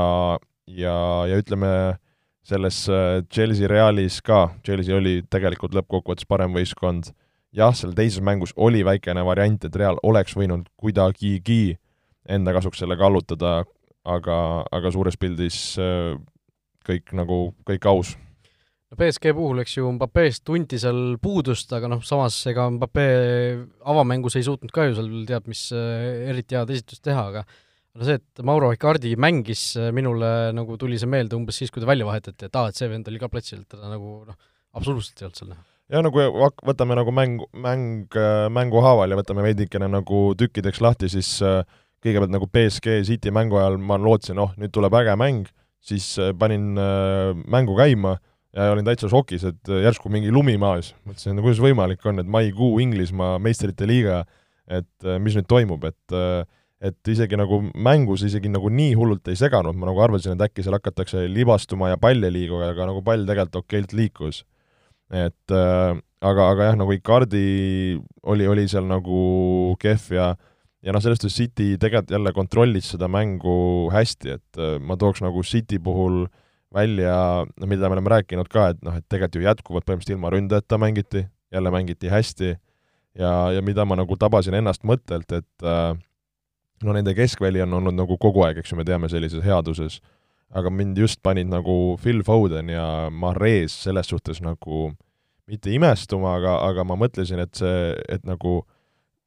[0.71, 0.97] ja,
[1.29, 1.71] ja ütleme,
[2.47, 7.11] selles äh, Chelsea Realis ka, Chelsea oli tegelikult lõppkokkuvõttes parem võistkond,
[7.57, 11.77] jah, seal teises mängus oli väikene variant, et Real oleks võinud kuidagigi
[12.31, 13.59] enda kasuks selle kallutada,
[14.07, 14.39] aga,
[14.75, 16.15] aga suures pildis äh,
[16.87, 18.15] kõik nagu, kõik aus.
[18.91, 23.07] no BSG puhul, eks ju, Mbappest tunti seal puudust, aga noh, samas ega Mbappe
[23.91, 27.47] avamängus ei suutnud ka ju seal teab mis äh, eriti head esitust teha, aga
[27.97, 31.83] no see, et Mauro Icardi mängis, äh, minule nagu tuli see meelde umbes siis, kui
[31.83, 34.37] ta välja vahetati, et aa, et see vend oli ka platsil, teda nagu noh,
[34.77, 35.65] absoluutselt ei olnud seal näha.
[35.95, 36.27] ja nagu
[36.67, 41.63] võtame nagu mäng, mäng, äh, mängu haaval ja võtame veidikene nagu tükkideks lahti, siis äh,
[42.05, 45.49] kõigepealt nagu BSG City mängu ajal ma lootsin, oh, nüüd tuleb äge mäng,
[45.87, 46.75] siis panin
[47.47, 48.17] mängu käima
[48.57, 50.93] ja olin täitsa šokis, et järsku mingi lumi maas.
[51.07, 54.21] mõtlesin, no kuidas võimalik on, et maikuu Inglismaa meistrite liiga,
[54.67, 56.17] et mis nüüd toimub, et
[56.81, 60.65] et isegi nagu mängus isegi nagu nii hullult ei seganud, ma nagu arvasin, et äkki
[60.65, 64.45] seal hakatakse libastuma ja pall ei liigu, aga nagu pall tegelikult okeilt liikus.
[65.13, 70.33] et äh, aga, aga jah, nagu Icardi oli, oli seal nagu kehv ja
[70.87, 75.23] ja noh, selles suhtes City tegelikult jälle kontrollis seda mängu hästi, et äh, ma tooks
[75.25, 76.27] nagu City puhul
[76.75, 80.33] välja, no mida me oleme rääkinud ka, et noh, et tegelikult ju jätkuvalt põhimõtteliselt ilma
[80.35, 85.95] ründajata mängiti, jälle mängiti hästi ja, ja mida ma nagu tabasin ennast mõttelt, et äh,
[86.85, 90.01] no nende keskväli on olnud nagu kogu aeg, eks ju, me teame, sellises headuses,
[90.57, 94.91] aga mind just panid nagu Phil Foden ja Mahrez selles suhtes nagu
[95.47, 98.61] mitte imestuma, aga, aga ma mõtlesin, et see, et nagu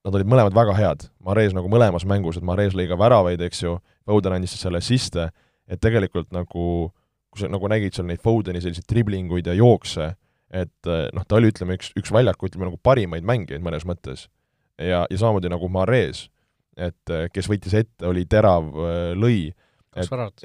[0.06, 3.64] nad olid mõlemad väga head, Mahrez nagu mõlemas mängus, et Mahrez lõi ka väravaid, eks
[3.66, 5.30] ju, Foden andis selle assiste,
[5.70, 6.90] et tegelikult nagu
[7.30, 10.14] kui sa nagu nägid seal neid Fodeni selliseid driblinguid ja jookse,
[10.50, 14.28] et noh, ta oli, ütleme, üks, üks väljaku, ütleme nagu parimaid mängijaid mõnes mõttes.
[14.80, 16.30] ja, ja samamoodi nagu Mahrez
[16.80, 19.52] et äh, kes võitis ette, oli terav, äh, lõi.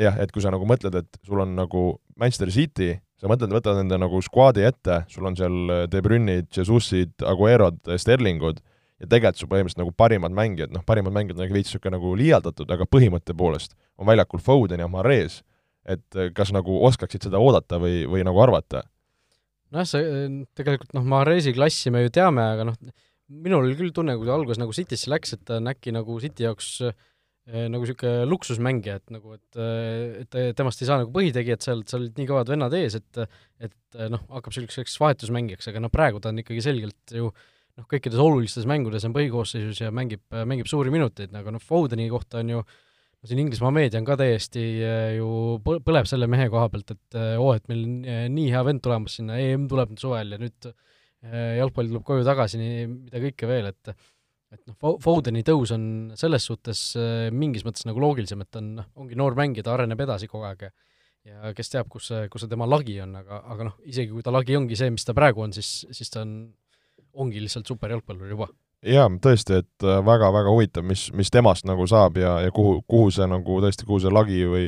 [0.00, 1.86] jah, et kui sa nagu mõtled, et sul on nagu
[2.20, 6.50] Manchester City, sa mõtled, võtad nende nagu skuaadi ette, sul on seal äh, De Bruyne'id,
[6.54, 8.62] Jesus'id, Aguerod, Sterlingud,
[9.02, 12.70] ja tegelikult su põhimõtteliselt nagu parimad mängijad, noh, parimad mängijad on veits niisugune nagu liialdatud,
[12.70, 15.42] aga põhimõtte poolest on väljakul Foden ja Mahrez,
[15.84, 18.86] et kas nagu oskaksid seda oodata või, või nagu arvata?
[19.74, 22.78] nojah, see tegelikult noh, Mahrezi klassi me ju teame, aga noh,
[23.32, 26.16] minul oli küll tunne, kui ta alguses nagu Citysse läks, et ta on äkki nagu
[26.22, 31.12] City jaoks eh, nagu niisugune luksusmängija, et nagu, et, eh, et temast ei saa nagu
[31.14, 34.96] põhitegijat seal, et seal olid nii kõvad vennad ees, et et eh, noh, hakkab niisuguseks
[35.00, 39.82] vahetusmängijaks, aga noh, praegu ta on ikkagi selgelt ju noh, kõikides olulistes mängudes on põhikoosseisus
[39.82, 42.64] ja mängib, mängib suuri minuteid, aga noh, Fodeni kohta on ju
[43.24, 44.62] siin Inglismaa meedia on ka täiesti
[45.16, 45.28] ju
[45.64, 49.16] põ-, põleb selle mehe koha pealt, et oo, et meil on nii hea vend tulemas
[49.16, 50.68] sinna, EM tuleb nüüd suvel ja nüüd
[51.32, 53.94] jalgpall tuleb koju tagasi, nii mida kõike veel, et
[54.54, 55.84] et noh, Fodeni tõus on
[56.14, 56.80] selles suhtes
[57.34, 60.46] mingis mõttes nagu loogilisem, et ta on, noh, ongi noor mängija, ta areneb edasi kogu
[60.46, 60.74] aeg ja
[61.24, 64.24] ja kes teab, kus see, kus see tema lagi on, aga, aga noh, isegi kui
[64.24, 66.34] ta lagi ongi see, mis ta praegu on, siis, siis ta on,
[67.24, 68.50] ongi lihtsalt super jalgpallur juba.
[68.84, 73.08] Jaa, tõesti, et väga-väga äh, huvitav, mis, mis temast nagu saab ja, ja kuhu, kuhu
[73.14, 74.66] see nagu tõesti, kuhu see lagi või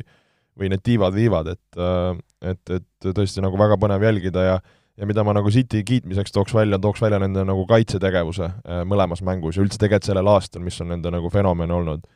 [0.57, 2.17] või need tiivad viivad, et äh,
[2.55, 4.55] et, et tõesti nagu väga põnev jälgida ja
[4.97, 9.23] ja mida ma nagu City kiitmiseks tooks välja, tooks välja nende nagu kaitsetegevuse äh, mõlemas
[9.27, 12.07] mängus ja üldse tegelikult sellel aastal, mis on nende nagu fenomen olnud.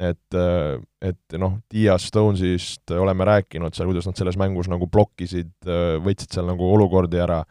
[0.00, 0.36] et,
[1.04, 5.50] et noh, Dias Stonesist oleme rääkinud seal, kuidas nad selles mängus nagu blokkisid,
[6.00, 7.42] võtsid seal nagu olukordi ära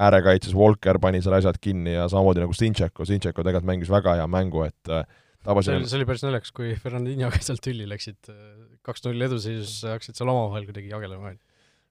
[0.00, 4.28] äärekaitses Walker pani seal asjad kinni ja samamoodi nagu Stintšeko, Stintšeko tegelikult mängis väga hea
[4.30, 5.04] mängu, et äh,
[5.44, 8.44] tabasin see oli, see oli päris naljakas, kui Fernandinhoga sealt tülli läksid, äh,
[8.86, 11.34] kaks-null eduseisus, hakkasid seal omavahel kuidagi jagelema.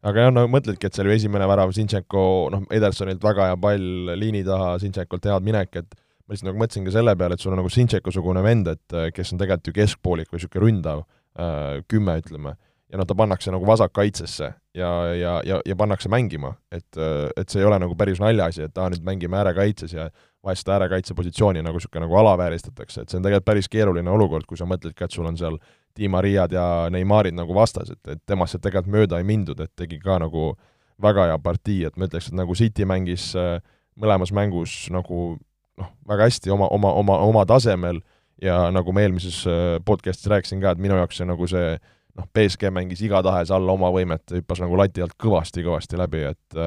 [0.08, 4.16] Aga jah, no mõtledki, et see oli esimene värav, Stintšeko, noh, Edersonilt väga hea pall
[4.18, 7.54] liini taha, Stintšekolt head minek, et ma lihtsalt nagu mõtlesin ka selle peale, et sul
[7.54, 11.08] on nagu Stintšeko-sugune vend, et äh, kes on tegelikult ju keskpoolik või niisugune ründav,
[11.88, 12.58] kümme ütleme.
[12.92, 16.98] Ja noh, ta pannakse nagu vasakkaitsesse ja, ja, ja, ja pannakse mängima, et,
[17.40, 20.10] et see ei ole nagu päris naljaasi, et aa, nüüd mängime äärekaitses ja
[20.44, 24.60] vahest äärekaitse positsiooni nagu niisugune nagu alavääristatakse, et see on tegelikult päris keeruline olukord, kui
[24.60, 25.56] sa mõtled ka, et sul on seal
[25.98, 29.72] Di Mariad ja Neymarid nagu vastas, et, et temast sealt tegelikult mööda ei mindud, et
[29.76, 30.54] tegi ka nagu
[31.02, 33.58] väga hea partii, et ma ütleks, et nagu City mängis äh,
[34.00, 35.36] mõlemas mängus nagu
[35.80, 38.02] noh, väga hästi oma, oma, oma, oma tasemel
[38.42, 41.76] ja nagu ma eelmises äh, podcastis rääkisin ka, et minu jaoks see nagu see
[42.18, 46.62] noh, BSG mängis igatahes alla oma võimet, hüppas nagu lati alt kõvasti-kõvasti läbi, et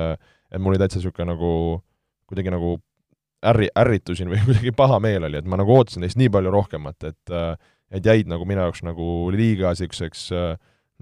[0.54, 1.50] et mul oli täitsa niisugune nagu
[2.30, 2.76] kuidagi nagu
[3.44, 7.10] ärri, ärritusin või kuidagi paha meel oli, et ma nagu ootasin neist nii palju rohkemat,
[7.10, 7.34] et
[7.94, 10.28] et jäid nagu minu jaoks nagu liiga niisuguseks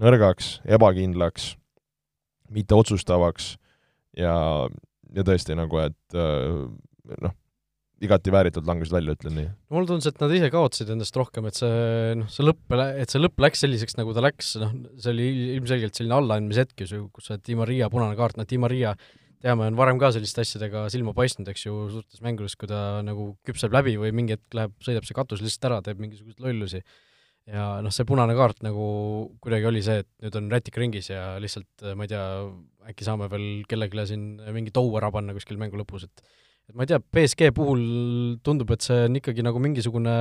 [0.03, 1.53] nõrgaks, ebakindlaks,
[2.53, 3.53] mitteotsustavaks
[4.17, 4.35] ja,
[5.13, 7.35] ja tõesti nagu, et noh,
[8.03, 9.49] igati vääritult langesid välja, ütlen nii.
[9.73, 13.21] mulle tundus, et nad ise kaotasid endast rohkem, et see noh, see lõpp, et see
[13.21, 15.27] lõpp läks selliseks, nagu ta läks, noh, see oli
[15.57, 18.95] ilmselgelt selline allaandmise hetk ju, kus see Di Maria punane kaart, noh, Di Maria
[19.43, 23.33] teame, on varem ka selliste asjadega silma paistnud, eks ju, suurtes mängudes, kui ta nagu
[23.47, 26.83] küpseb läbi või mingi hetk läheb, sõidab see katus lihtsalt ära, teeb mingisuguseid lollusi.
[27.51, 28.85] ja noh, see punane kaart nagu
[29.43, 32.23] kuidagi oli see, et nüüd on rätik ringis ja lihtsalt ma ei tea,
[32.93, 34.23] äkki saame veel kellelegi siin
[34.55, 36.23] mingi tou ära panna kuskil mängu lõpus, et
[36.69, 37.83] et ma ei tea, BSG puhul
[38.47, 40.15] tundub, et see on ikkagi nagu mingisugune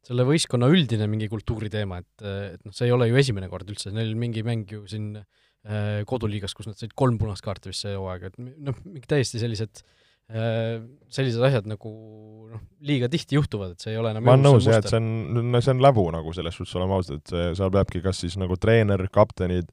[0.00, 3.92] selle võistkonna üldine mingi kultuuriteema, et, et noh, see ei ole ju esimene kord üldse,
[3.92, 5.26] neil mingi mäng ju siin äh,
[6.08, 9.82] koduliigas, kus nad said kolm punast kaarti vist see hooaeg, et noh, mingi täiesti sellised
[9.82, 10.78] äh,
[11.12, 11.90] sellised asjad nagu
[12.50, 15.00] noh, liiga tihti juhtuvad, et see ei ole enam ma olen nõus jah, et see
[15.00, 18.38] on, see on läbu nagu selles suhtes, oleme ausad, et see, seal peabki kas siis
[18.40, 19.68] nagu treener, kaptenid,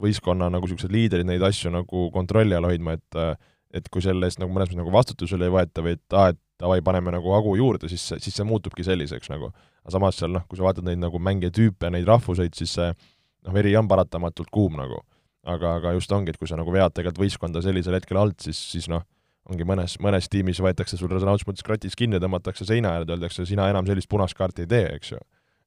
[0.00, 3.36] võistkonna nagu niisugused liidrid neid asju nagu kontrolli all hoidma, et äh,
[3.76, 6.40] et kui selle eest nagu mõnes mõttes nagu vastutusele ei võeta või et aa, et
[6.60, 9.50] davai, paneme nagu hagu juurde, siis, siis see muutubki selliseks nagu.
[9.84, 13.52] aga samas seal noh, kui sa vaatad neid nagu mängijatüüpe, neid rahvuseid, siis see noh,
[13.54, 15.02] veri on paratamatult kuum nagu.
[15.46, 18.58] Aga, aga just ongi, et kui sa nagu vead tegelikult võistkonda sellisel hetkel alt, siis,
[18.72, 19.04] siis noh,
[19.50, 23.46] ongi mõnes, mõnes tiimis võetakse sul sõna otseses mõttes kratis kinni, tõmmatakse seina äärde, öeldakse,
[23.46, 25.22] sina enam sellist punast kaarti ei tee, eks ju.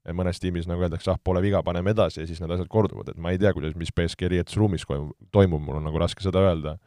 [0.08, 3.12] ja mõnes tiimis nagu öeldakse, ah, pole viga, paneme edasi ja siis need asjad korduvad,
[3.12, 4.88] et ma ei tea, kuidas, mis BSG riietusruumis
[5.32, 6.78] toimub, mul on nagu raske seda öelda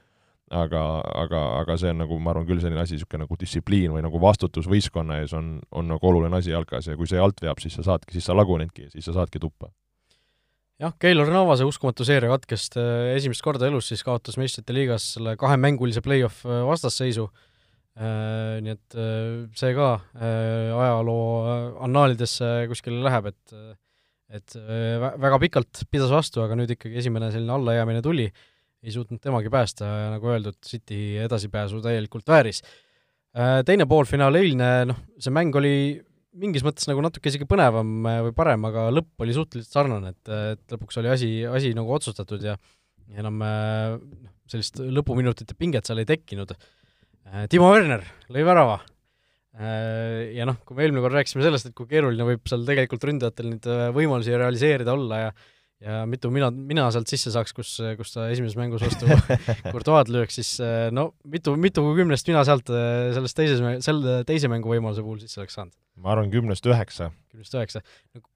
[0.52, 0.82] aga,
[1.16, 4.20] aga, aga see on nagu, ma arvan küll selline asi, niisugune nagu distsipliin või nagu
[4.22, 7.78] vastutus võistkonna ees on, on nagu oluline asi jalkas ja kui see alt veab, siis
[7.78, 9.72] sa saadki, siis sa lagunedki, siis sa saadki tuppa.
[10.82, 15.36] Jah, Keilor Navase uskumatu seeria katkes äh, esimest korda elus, siis kaotas meistrite liigas selle
[15.40, 18.98] kahemängulise play-off äh, vastasseisu äh,, nii et
[19.58, 21.24] see ka ajaloo
[21.86, 23.56] annaalidesse kuskile läheb, et
[24.32, 24.54] et
[25.20, 28.30] väga pikalt pidas vastu, aga nüüd ikkagi esimene selline allajäämine tuli
[28.82, 32.62] ei suutnud temagi päästa ja nagu öeldud, City edasipääsu täielikult vääris.
[33.68, 35.74] Teine poolfinaal eilne, noh, see mäng oli
[36.40, 40.32] mingis mõttes nagu natuke isegi põnevam äh, või parem, aga lõpp oli suhteliselt sarnane, et,
[40.56, 42.56] et lõpuks oli asi, asi nagu otsustatud ja
[43.18, 46.54] enam äh, noh, sellist lõpuminutite pinget seal ei tekkinud.
[47.48, 48.02] Timo Werner
[48.34, 48.80] lõi värava.
[49.54, 53.48] Ja noh, kui me eelmine kord rääkisime sellest, et kui keeruline võib seal tegelikult ründajatel
[53.48, 55.30] neid võimalusi realiseerida olla ja
[55.82, 59.08] ja mitu mina, mina sealt sisse saaks, kus, kus ta esimeses mängus vastu
[59.72, 64.50] Courtois'd lööks, siis eh, no mitu, mitu kümnest mina sealt eh, sellest teises, selle teise
[64.52, 65.74] mängu võimaluse puhul sisse oleks saanud?
[66.02, 67.10] ma arvan kümnest üheksa.
[67.34, 67.82] kümnest üheksa.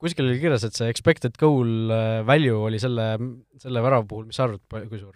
[0.02, 3.12] kuskil oli kirjas, et see expected goal eh, value oli selle,
[3.62, 5.14] selle värava puhul, mis sa arvad, kui suur?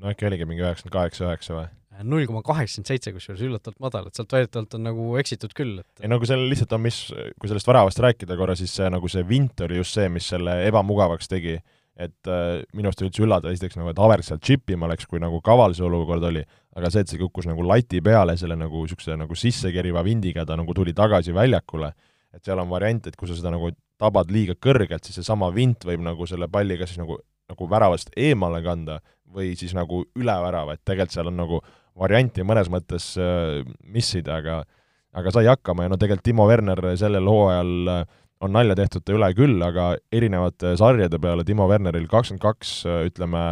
[0.00, 1.68] no äkki oligi mingi üheksakümmend kaheksa, üheksa või?
[2.06, 6.04] Null koma kaheksakümmend seitse, kusjuures üllatavalt madal, et sealt väidetavalt on nagu eksitud küll, et
[6.04, 7.00] ei no kui seal lihtsalt on, mis,
[7.40, 10.60] kui sellest väravast rääkida korra, siis see nagu see vint oli just see, mis selle
[10.68, 11.58] ebamugavaks tegi.
[12.00, 15.20] et äh, minu arust oli üldse üllatav, esiteks nagu, et Havertz sealt džipima läks, kui
[15.20, 16.40] nagu kaval see olukord oli,
[16.78, 20.56] aga see, et see kukkus nagu lati peale selle nagu niisuguse nagu sissekeriva vindiga, ta
[20.56, 21.90] nagu tuli tagasi väljakule,
[22.32, 23.68] et seal on variant, et kui sa seda nagu
[24.00, 27.18] tabad liiga kõrgelt, siis seesama vint võib nagu selle palli kas siis nagu,
[27.52, 29.02] nagu väravast eemale kanda
[29.34, 31.60] või siis nagu üle värava, et tegelikult seal on nagu
[31.98, 34.62] varianti mõnes mõttes äh, missida, aga
[35.10, 38.04] aga sai hakkama ja no tegelikult Timo Werner sellel hooajal äh,
[38.40, 43.02] on nalja tehtud ta üle küll, aga erinevate sarjade peale Timo Werneril kakskümmend kaks, äh,
[43.10, 43.44] ütleme,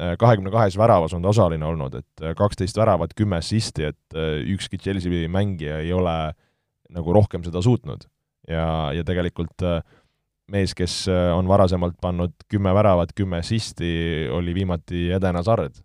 [0.00, 4.14] kahekümne kahes väravas on ta osaline olnud, et kaksteist väravat, kümme assisti, et
[4.48, 6.14] ükski Chelsea mängija ei ole
[6.88, 8.06] nagu rohkem seda suutnud.
[8.48, 8.64] ja,
[8.96, 9.60] ja tegelikult
[10.48, 11.02] mees, kes
[11.36, 13.90] on varasemalt pannud kümme väravat, kümme assisti,
[14.32, 15.82] oli viimati Edena Sard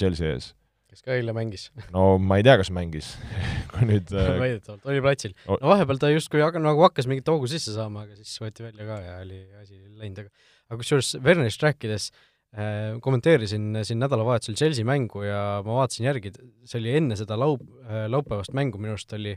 [0.00, 0.54] Chelsea ees
[0.96, 1.68] kes ka eile mängis.
[1.94, 3.12] no ma ei tea, kas mängis
[3.70, 5.36] kui nüüd väidetavalt, oli platsil.
[5.46, 8.88] no vahepeal ta justkui aga nagu hakkas mingit hoogu sisse saama, aga siis võeti välja
[8.88, 14.86] ka ja oli asi läinud, aga aga kusjuures Wernerist rääkides äh, kommenteerisin siin nädalavahetusel Chelsea
[14.88, 16.32] mängu ja ma vaatasin järgi,
[16.66, 19.36] see oli enne seda laup- äh,, laupäevast mängu, minu arust oli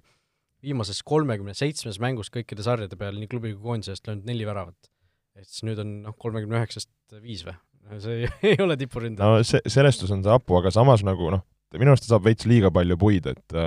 [0.65, 4.91] viimases kolmekümne seitsmes mängus kõikide sarjade peale nii klubi kui koondise eest löönud neli väravat.
[5.39, 6.91] et siis nüüd on noh, kolmekümne üheksast
[7.23, 7.55] viis või?
[7.97, 9.39] See ei, ei ole tipuründaja.
[9.39, 11.43] no see, selestus on see hapu, aga samas nagu noh,
[11.77, 13.59] minu arust ta saab veits liiga palju puid, et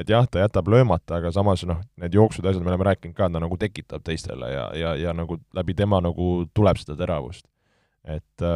[0.00, 3.16] et jah, ta jätab löömata, aga samas noh, need jooksud ja asjad, me oleme rääkinud
[3.16, 7.44] ka, ta nagu tekitab teistele ja, ja, ja nagu läbi tema nagu tuleb seda teravust.
[8.08, 8.46] et,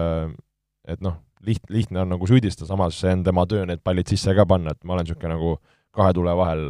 [0.89, 4.33] et noh, liht-, lihtne on nagu süüdistada, samas see on tema töö need pallid sisse
[4.37, 5.59] ka panna, et ma olen niisugune nagu
[5.95, 6.63] kahe tule vahel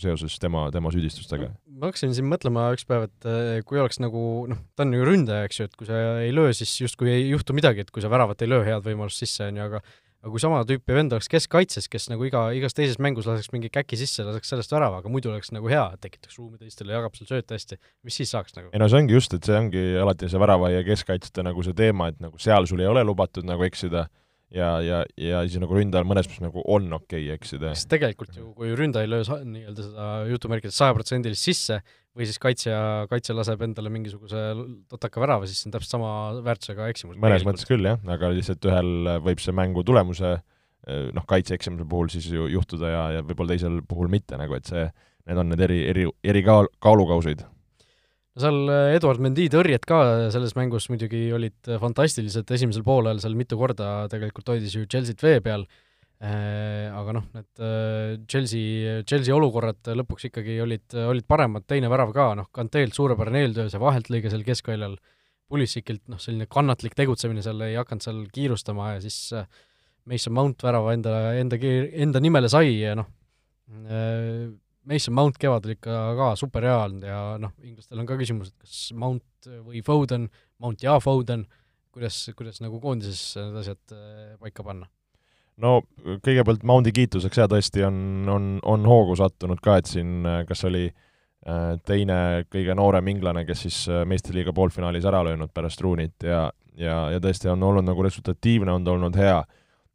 [0.00, 1.50] seoses tema, tema süüdistustega.
[1.80, 5.08] ma hakkasin siin mõtlema üks päev, et eh, kui oleks nagu noh, ta on ju
[5.08, 8.04] ründaja, eks ju, et kui sa ei löö, siis justkui ei juhtu midagi, et kui
[8.04, 9.82] sa väravat ei löö, head võimalust sisse, on ju, aga
[10.20, 13.70] aga kui sama tüüpi vend oleks keskkaitses, kes nagu iga, igas teises mängus laseks mingi
[13.72, 17.30] käki sisse, laseks sellest värava, aga muidu oleks nagu hea, tekitaks ruumi teistele, jagab seal
[17.30, 18.68] sööte hästi, mis siis saaks nagu?
[18.74, 21.76] ei no see ongi just, et see ongi alati see värava ja keskkaitsjate nagu see
[21.78, 24.10] teema, et nagu seal sul ei ole lubatud nagu eksida
[24.54, 27.72] ja, ja, ja siis nagu ründajal mõnes mõttes nagu on okei okay eksida.
[27.76, 31.80] sest tegelikult ju, kui ründaja ei löö nii-öelda seda jutumärkides sajaprotsendilist sisse
[32.16, 32.78] või siis kaitsja,
[33.10, 34.40] kaitsja laseb endale mingisuguse
[34.90, 36.14] totaka värava, siis see on täpselt sama
[36.46, 37.20] väärtusega eksimus.
[37.22, 40.40] mõnes mõttes küll jah, aga lihtsalt ühel võib see mängu tulemuse
[41.14, 44.68] noh, kaitse eksimuse puhul siis ju juhtuda ja, ja võib-olla teisel puhul mitte nagu, et
[44.68, 44.86] see,
[45.28, 47.44] need on need eri, eri, eri kaal-, kaalukausid
[48.36, 50.00] no seal äh, Eduard Mendi tõrjed ka
[50.34, 55.24] selles mängus muidugi olid äh, fantastilised, esimesel poolel seal mitu korda tegelikult hoidis ju Chelsea't
[55.24, 55.66] vee peal.
[56.20, 62.26] Äh,, aga noh, need Chelsea, Chelsea olukorrad lõpuks ikkagi olid, olid paremad, teine värav ka,
[62.36, 64.98] noh, Kanteelt suurepärane eeltöö, see vaheltlõige seal keskväljal,
[65.50, 69.32] Pulisikilt noh, selline kannatlik tegutsemine seal, ei hakanud seal kiirustama ja siis
[70.06, 71.58] Mason Mount värava enda, enda,
[72.04, 73.08] enda nimele sai ja noh,
[74.88, 78.64] Mason Mount kevadel ikka ka super hea olnud ja noh, inglastel on ka küsimus, et
[78.64, 80.28] kas Mount või Foden,
[80.62, 81.44] Mount ja Foden,
[81.92, 84.88] kuidas, kuidas nagu koondises need asjad äh, paika panna?
[85.60, 85.82] no
[86.24, 88.00] kõigepealt Moundi kiituseks ja tõesti on,
[88.32, 93.44] on, on hoogu sattunud ka, et siin äh, kas oli äh, teine kõige noorem inglane,
[93.48, 96.46] kes siis meistriliiga poolfinaalis ära löönud pärast Rooneyt ja,
[96.80, 99.42] ja, ja tõesti on olnud nagu resultatiivne, on ta olnud hea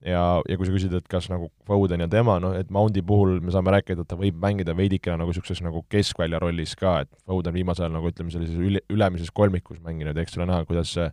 [0.06, 3.39] ja, ja kui sa küsid, et kas nagu Foden ja tema, noh, et Moundi puhul
[3.44, 7.12] me saame rääkida, et ta võib mängida veidikene nagu niisuguses nagu keskvälja rollis ka, et
[7.26, 11.10] Foden viimasel ajal nagu ütleme, sellises üle, ülemises kolmikus mänginud, eks ole näha, kuidas see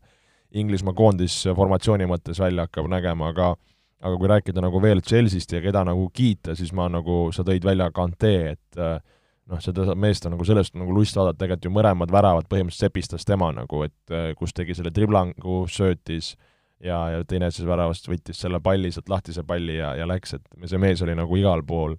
[0.61, 3.55] Inglismaa koondis formatsiooni mõttes välja hakkab nägema, aga
[4.03, 7.63] aga kui rääkida nagu veel Chelsea'st ja keda nagu kiita, siis ma nagu, sa tõid
[7.65, 12.13] välja Kante, et noh, seda meest on nagu sellest nagu lust vaadata, tegelikult ju mõlemad
[12.13, 16.52] väravad põhimõtteliselt sepistas tema nagu, et kus tegi selle driblangu, söötis äh,
[16.83, 20.69] ja, ja teine siis väravast võttis selle palli sealt lahtise palli ja, ja läks, et
[20.71, 21.97] see mees oli nagu igal pool.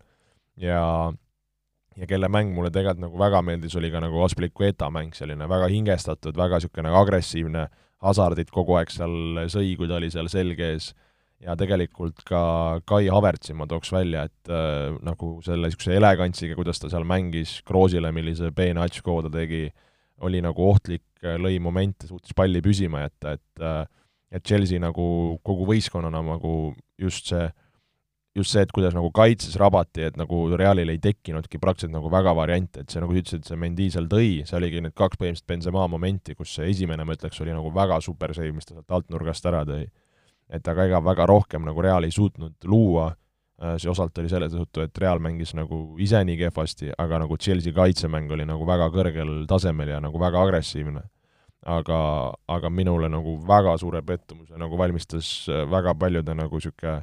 [0.59, 1.13] ja,
[1.97, 5.69] ja kelle mäng mulle tegelikult nagu väga meeldis, oli ka nagu Aspilicueta mäng, selline väga
[5.71, 7.67] hingestatud, väga niisugune nagu agressiivne,
[8.03, 10.91] hasardit kogu aeg seal sõi, kui ta oli seal selge ees,
[11.43, 12.43] ja tegelikult ka
[12.87, 17.61] Kai Havertzi ma tooks välja, et äh, nagu selle niisuguse elegantsiga, kuidas ta seal mängis,
[17.67, 19.65] Kroosile, millise peene atškoo ta tegi,
[20.23, 23.83] oli nagu ohtlik, lõi momente, suutis palli püsima jätta, et äh,
[24.33, 25.05] et Chelsea nagu
[25.45, 27.45] kogu võistkonnana nagu just see,
[28.35, 32.33] just see, et kuidas nagu kaitses rabati, et nagu Realil ei tekkinudki praktiliselt nagu väga
[32.37, 35.49] variante, et see, nagu sa ütlesid, see Mendy seal tõi, see oligi need kaks põhimõtteliselt
[35.53, 38.97] Benzema momenti, kus see esimene, ma ütleks, oli nagu väga super save, mis ta sealt
[38.99, 39.85] altnurgast ära tõi.
[40.53, 43.07] et aga ega väga rohkem nagu Real ei suutnud luua,
[43.61, 47.37] äh, see osalt oli selle tõttu, et Real mängis nagu ise nii kehvasti, aga nagu
[47.37, 51.05] Chelsea kaitsemäng oli nagu väga kõrgel tasemel ja nagu väga agressiivne
[51.69, 51.97] aga,
[52.51, 57.01] aga minule nagu väga suure pettumuse nagu valmistas väga paljude nagu niisugune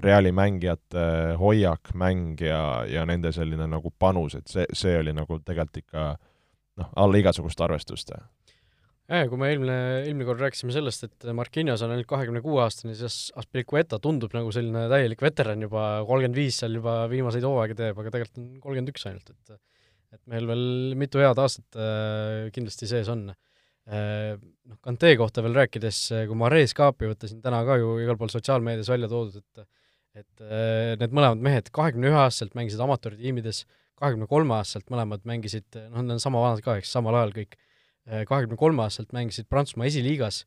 [0.00, 1.02] Reali mängijate
[1.36, 6.04] hoiak, mäng ja, ja nende selline nagu panus, et see, see oli nagu tegelikult ikka
[6.80, 11.92] noh, alla igasugust arvestust jah, kui me eelmine, eelmine kord rääkisime sellest, et Marquinhos on
[11.92, 16.78] ainult kahekümne kuue aastane, siis Aspilicueta tundub nagu selline täielik veteran juba, kolmkümmend viis seal
[16.78, 19.60] juba viimaseid hooaegu teeb, aga tegelikult on kolmkümmend üks ainult, et
[20.10, 20.64] et meil veel
[20.98, 23.36] mitu head aastat äh, kindlasti sees on äh,.
[23.90, 25.96] Noh, Kante kohta veel rääkides,
[26.30, 29.66] kui Mares kaapi võtta, siin täna ka ju igal pool sotsiaalmeedias välja toodud, et
[30.20, 33.60] et äh, need mõlemad mehed kahekümne ühe aastaselt mängisid amatööritiimides,
[33.98, 37.54] kahekümne kolme aastaselt mõlemad mängisid, noh, nad on sama vanad ka, eks, samal ajal kõik
[38.08, 40.42] Äh, kahekümne kolme aastaselt mängisid Prantsusmaa esiliigas,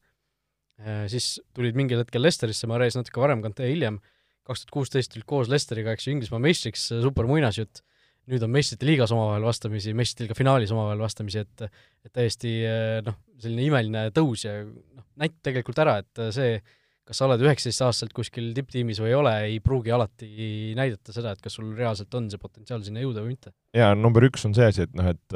[0.81, 3.99] äh, siis tulid mingil hetkel Lesterisse, Mares natuke varem, Kante hiljem,
[4.43, 7.83] kaks tuhat kuusteist tulid koos Lesteriga, eks ju, Inglismaa meistriks, super muinasjutt,
[8.31, 13.01] nüüd on meistrite liigas omavahel vastamisi, meistrite liiga finaalis omavahel vastamisi, et et täiesti äh,
[13.05, 16.57] noh, selline imeline tõus ja noh, näitab tegelikult ära, et see
[17.03, 20.29] kas sa oled üheksateistaastaselt kuskil tipptiimis või ei ole, ei pruugi alati
[20.77, 23.51] näidata seda, et kas sul reaalselt on see potentsiaal sinna jõuda või mitte.
[23.75, 25.35] jaa, number üks on see asi, et noh, et,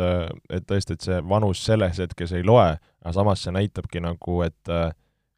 [0.55, 2.69] et tõesti, et see vanus selles hetkes ei loe,
[3.03, 4.73] aga samas see näitabki nagu, et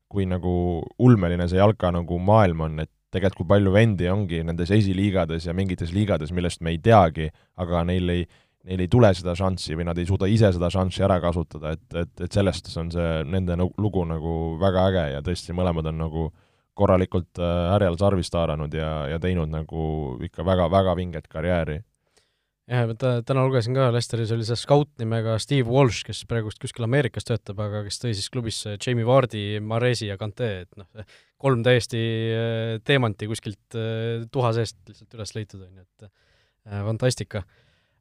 [0.09, 0.53] kui nagu
[1.01, 5.55] ulmeline see jalka nagu maailm on, et tegelikult kui palju vendi ongi nendes esiliigades ja
[5.57, 7.30] mingites liigades, millest me ei teagi,
[7.62, 8.28] aga neil ei,
[8.70, 11.86] neil ei tule seda šanssi või nad ei suuda ise seda šanssi ära kasutada, et,
[12.03, 16.30] et, et sellest on see nende lugu nagu väga äge ja tõesti, mõlemad on nagu
[16.80, 19.86] korralikult äh, härjal sarvist haaranud ja, ja teinud nagu
[20.24, 21.80] ikka väga-väga vinget karjääri.
[22.70, 22.95] jah, ma
[23.26, 27.60] täna lugesin ka, Lesteris oli see skaut nimega Steve Walsh, kes praegust kuskil Ameerikas töötab,
[27.66, 30.88] aga kes tõi siis klubisse Jamie Vardi, Maresi ja Kante, et noh,
[31.39, 32.01] kolm täiesti
[32.35, 36.11] äh, teemanti kuskilt äh, tuha seest lihtsalt üles leitud, on ju, et
[36.69, 37.45] fantastika.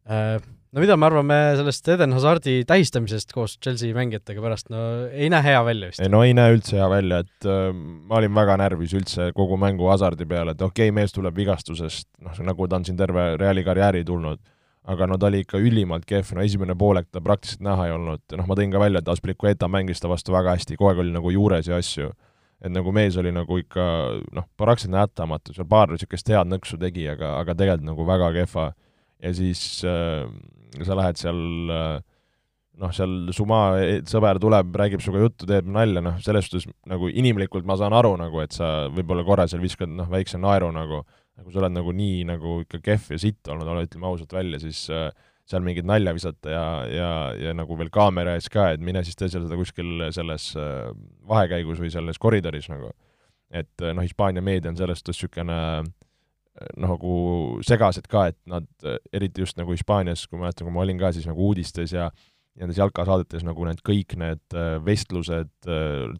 [0.08, 0.38] Äh,
[0.72, 5.44] no mida me arvame sellest Eden Hazardi tähistamisest koos Chelsea mängijatega pärast, no ei näe
[5.44, 6.00] hea välja vist?
[6.00, 9.58] ei no ei näe üldse hea välja, et äh, ma olin väga närvis üldse kogu
[9.60, 13.34] mängu Hazardi peale, et okei okay,, mees tuleb vigastusest, noh, nagu ta on siin terve
[13.36, 14.40] Reali karjääri tulnud,
[14.88, 18.24] aga no ta oli ikka ülimalt kehv, no esimene poolek ta praktiliselt näha ei olnud,
[18.40, 21.12] noh, ma tõin ka välja, et Aspilicueta mängis ta vastu väga hästi, kogu aeg oli
[21.16, 22.14] nagu juures ja asju
[22.58, 23.86] et nagu mees oli nagu ikka
[24.34, 28.68] noh, praktiliselt nähtamatu, seal paar niisugust head nõksu tegi, aga, aga tegelikult nagu väga kehva.
[29.22, 30.26] Ja siis äh,
[30.86, 31.42] sa lähed seal
[31.74, 31.98] äh,
[32.78, 37.10] noh, seal Suma e-, sõber tuleb, räägib sinuga juttu, teeb nalja, noh, selles suhtes nagu
[37.10, 41.02] inimlikult ma saan aru nagu, et sa võib-olla korra seal viskad noh, väikse naeru nagu,
[41.38, 44.86] nagu sa oled nagu nii nagu ikka kehv ja sitt olnud, ütleme ausalt välja, siis
[44.94, 45.10] äh,
[45.48, 49.16] seal mingit nalja visata ja, ja, ja nagu veel kaamera ees ka, et mine siis
[49.16, 50.88] tee seal seda kuskil selles äh,
[51.28, 52.92] vahekäigus või selles koridoris nagu.
[53.48, 57.12] et äh, noh, Hispaania meedia on selles suhtes niisugune äh, nagu
[57.64, 58.66] segased ka, et nad,
[59.14, 62.10] eriti just nagu Hispaanias, kui ma mäletan, kui ma olin ka siis nagu uudistes ja
[62.58, 65.52] nendes jalkasaadetes nagu need kõik need vestlused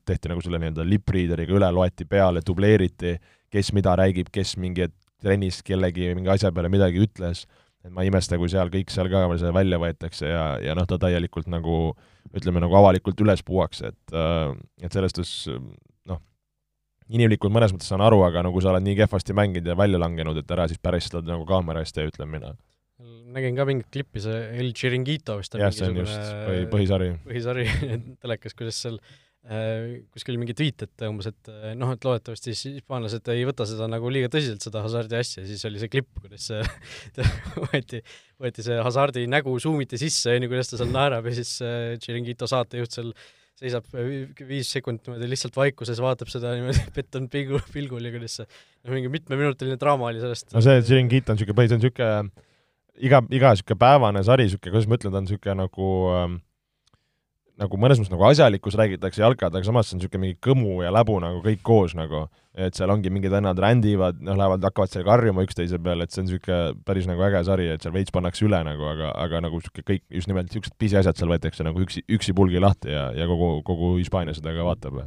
[0.06, 3.16] tehti nagu selle nii-öelda lip-readeriga üle, loeti peale, dubleeriti,
[3.50, 4.86] kes mida räägib, kes mingi
[5.18, 7.42] trennis kellegi mingi asja peale midagi ütles,
[7.86, 10.86] et ma ei imesta, kui seal kõik seal ka see välja võetakse ja, ja noh,
[10.88, 11.92] ta täielikult nagu
[12.34, 15.60] ütleme, nagu avalikult üles puuakse, et äh, et selles suhtes
[17.08, 20.00] inimlikult mõnes mõttes saan aru, aga no kui sa oled nii kehvasti mänginud ja välja
[20.00, 22.52] langenud, et ära siis päris seda nagu kaamera eest tee, ütlen mina.
[23.32, 27.08] nägin ka mingit klippi, see El Chiringuito vist on jah, see on just põhi, põhisari.
[27.24, 27.66] põhisari
[28.24, 32.53] telekas, kuidas seal äh, kuskil oli mingi tweet, et umbes, et äh, noh, et loodetavasti
[32.53, 36.11] siis hispaanlased ei võta seda nagu liiga tõsiselt, seda hasardi asja, siis oli see klipp,
[36.20, 36.51] kuidas
[37.70, 38.03] võeti,
[38.43, 41.55] võeti see hasardi nägu, zoom iti sisse, on ju, kuidas ta seal naerab ja siis
[41.64, 43.14] äh, Chiringuito saatejuht seal
[43.59, 43.86] seisab
[44.47, 48.93] viis sekundit niimoodi lihtsalt vaikuses, vaatab seda niimoodi pettunud pilgul, pilgul ja kuidas see noh,
[48.93, 50.53] mingi mitmeminutiline draama oli sellest.
[50.55, 52.11] no see Tširingit on niisugune põhi, see on niisugune
[53.09, 56.39] iga, iga niisugune päevane sari, niisugune, kuidas ma ütlen, ta on niisugune nagu ähm,
[57.59, 60.92] nagu mõnes mõttes nagu asjalikkus räägitakse jalkad, aga samas see on niisugune mingi kõmu ja
[60.94, 65.06] läbu nagu kõik koos nagu, et seal ongi mingid vennad rändivad, noh, lähevad, hakkavad seal
[65.06, 68.46] karjuma üksteise peale, et see on niisugune päris nagu äge sari, et seal veits pannakse
[68.46, 72.04] üle nagu, aga, aga nagu niisugune kõik, just nimelt niisugused pisiasjad seal võetakse nagu üksi,
[72.18, 75.02] üksi pulgi lahti ja, ja kogu, kogu Hispaania seda ka vaatab.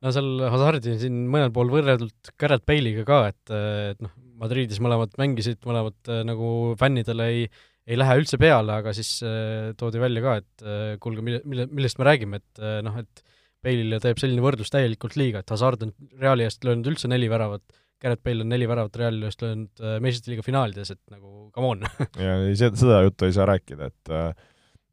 [0.00, 3.56] no seal Hazardi on siin mõnel pool võrreldud Garrett Bale'iga ka, et,
[3.92, 7.42] et noh, Madridis mõlemad mängisid, mõlemad nagu fännidele ei
[7.88, 11.66] ei lähe üldse peale, aga siis äh, toodi välja ka, et äh, kuulge, mille, mille,
[11.72, 13.24] millest me räägime, et äh, noh, et
[13.64, 17.64] Bale'ile teeb selline võrdlus täielikult liiga, et Hazard on Reali eest löönud üldse neli väravat,
[18.00, 21.74] Garrett Bale on neli väravat Reali eest löönud äh, meistrite liiga finaalides, et nagu come
[21.74, 21.84] on.
[22.20, 24.30] Ja ei, seda juttu ei saa rääkida, et äh,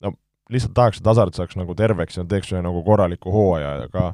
[0.04, 0.14] no
[0.54, 4.10] lihtsalt tahaks, et Hazard saaks nagu terveks ja teeks ühe nagu korraliku hooaja, aga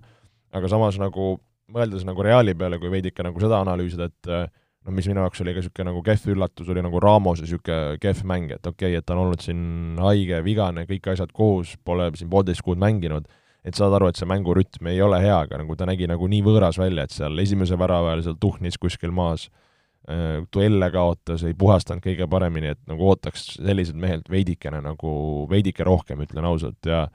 [0.53, 1.37] aga samas nagu
[1.73, 4.45] mõeldes nagu Reali peale, kui veidike nagu seda analüüsida, et äh,
[4.83, 8.23] no mis minu jaoks oli ka niisugune nagu kehv üllatus, oli nagu Ramose niisugune kehv
[8.29, 12.09] mäng, et okei okay,, et ta on olnud siin haige, vigane, kõik asjad koos, pole
[12.19, 13.29] siin poolteist kuud mänginud,
[13.63, 16.43] et saad aru, et see mängurütm ei ole hea, aga nagu ta nägi nagu nii
[16.45, 21.55] võõras välja, et seal esimese värava ajal seal tuhnis kuskil maas äh, duelle kaotas, ei
[21.57, 25.13] puhastanud kõige paremini, et nagu ootaks selliselt mehelt veidikene nagu,
[25.51, 27.05] veidike rohkem, ütlen ausalt, ja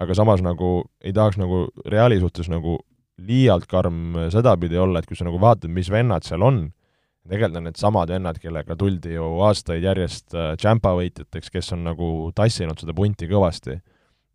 [0.00, 2.78] aga samas nagu ei tahaks nagu Reali suhtes nagu
[3.20, 6.68] liialt karm sedapidi olla, et kui sa nagu vaatad, mis vennad seal on,
[7.28, 12.80] tegelikult on needsamad vennad, kellega tuldi ju aastaid järjest tšämpa võitjateks, kes on nagu tassinud
[12.80, 13.76] seda punti kõvasti.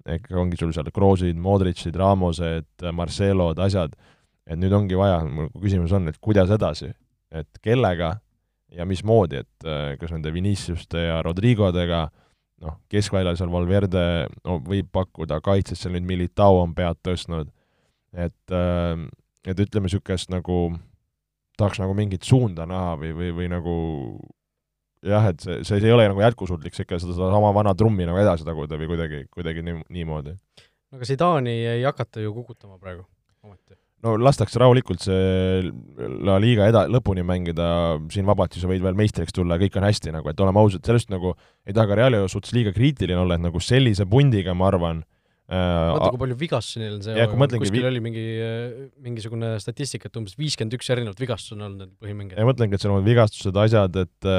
[0.05, 3.95] Ehk ongi sul seal Kroosid, Modritšid, Ramosed, Marcelod, asjad,
[4.45, 6.91] et nüüd ongi vaja, mu küsimus on, et kuidas edasi,
[7.33, 8.13] et kellega
[8.75, 12.05] ja mismoodi, et äh, kas nende Viniciuste ja Rodrigodega,
[12.65, 14.05] noh, keskväljal seal Valverde
[14.43, 17.51] no, võib pakkuda, kaitses seal nüüd Militao on pead tõstnud,
[18.13, 18.93] et, äh,
[19.45, 20.67] et ütleme, niisugust nagu
[21.59, 23.75] tahaks nagu mingit suunda näha või, või, või nagu
[25.05, 28.47] jah, et see, see, ei ole nagu jätkusuutlik, see ikka sedasama vana trummi nagu edasi
[28.47, 30.35] taguda või kuidagi, kuidagi nii, niimoodi.
[30.35, 33.05] no aga Zidani ei hakata ju kukutama praegu
[33.45, 33.77] ometi.
[34.05, 35.71] no lastakse rahulikult see
[36.25, 37.67] La Liga eda-, lõpuni mängida,
[38.13, 40.85] siin vabalt sa võid veel meistriks tulla ja kõik on hästi nagu, et oleme ausad,
[40.85, 41.35] sellest nagu
[41.65, 45.03] ei taha ka Reali suhtes liiga kriitiline olla, et nagu sellise pundiga, ma arvan,
[45.45, 47.89] vaata, kui palju vigastusi neil on see mõtlengi, kuskil vi...
[47.91, 48.23] oli mingi,
[49.05, 52.39] mingisugune statistika, et umbes viiskümmend üks erinevat vigastust on olnud neil põhimängijad.
[52.41, 54.29] ja mõtlengi, et seal on vigastused, asjad, et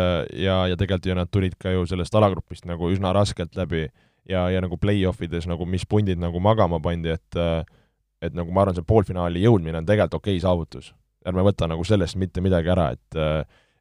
[0.42, 3.84] ja, ja tegelikult ju nad tulid ka ju sellest alagrupist nagu üsna raskelt läbi
[4.26, 7.40] ja, ja nagu play-off ides nagu, mis pundid nagu magama pandi, et
[8.24, 10.90] et nagu ma arvan, see poolfinaali jõudmine on tegelikult okei okay saavutus.
[11.26, 13.20] ärme võta nagu sellest mitte midagi ära, et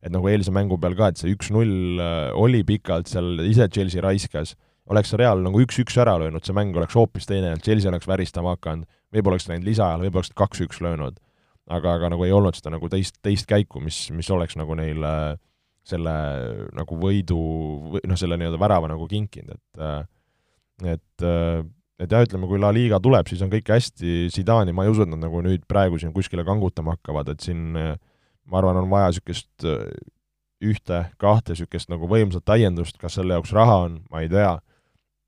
[0.05, 1.97] et nagu eilse mängu peal ka, et see üks-null
[2.37, 4.53] oli pikalt seal, ise Chelsea raiskas
[4.91, 8.55] oleks Real nagu üks-üks ära löönud, see mäng oleks hoopis teine olnud, Chelsea oleks väristama
[8.55, 11.21] hakanud, võib-olla oleks läinud lisaajal, võib-olla oleks kaks-üks löönud.
[11.65, 15.39] aga, aga nagu ei olnud seda nagu teist, teist käiku, mis, mis oleks nagu neile
[15.85, 16.13] selle
[16.77, 17.37] nagu võidu
[17.95, 21.25] või noh, selle nii-öelda värava nagu kinkinud, et et
[21.95, 25.05] et jah, ütleme, kui La Liga tuleb, siis on kõik hästi, Zidani ma ei usu,
[25.05, 29.13] et nad nagu nüüd praegu siin kuskile kangutama hakkavad, et siin ma arvan, on vaja
[29.13, 29.65] niisugust
[30.65, 34.57] ühte-kahte niisugust nagu võimsat täiendust, kas selle jaoks raha on, ma ei tea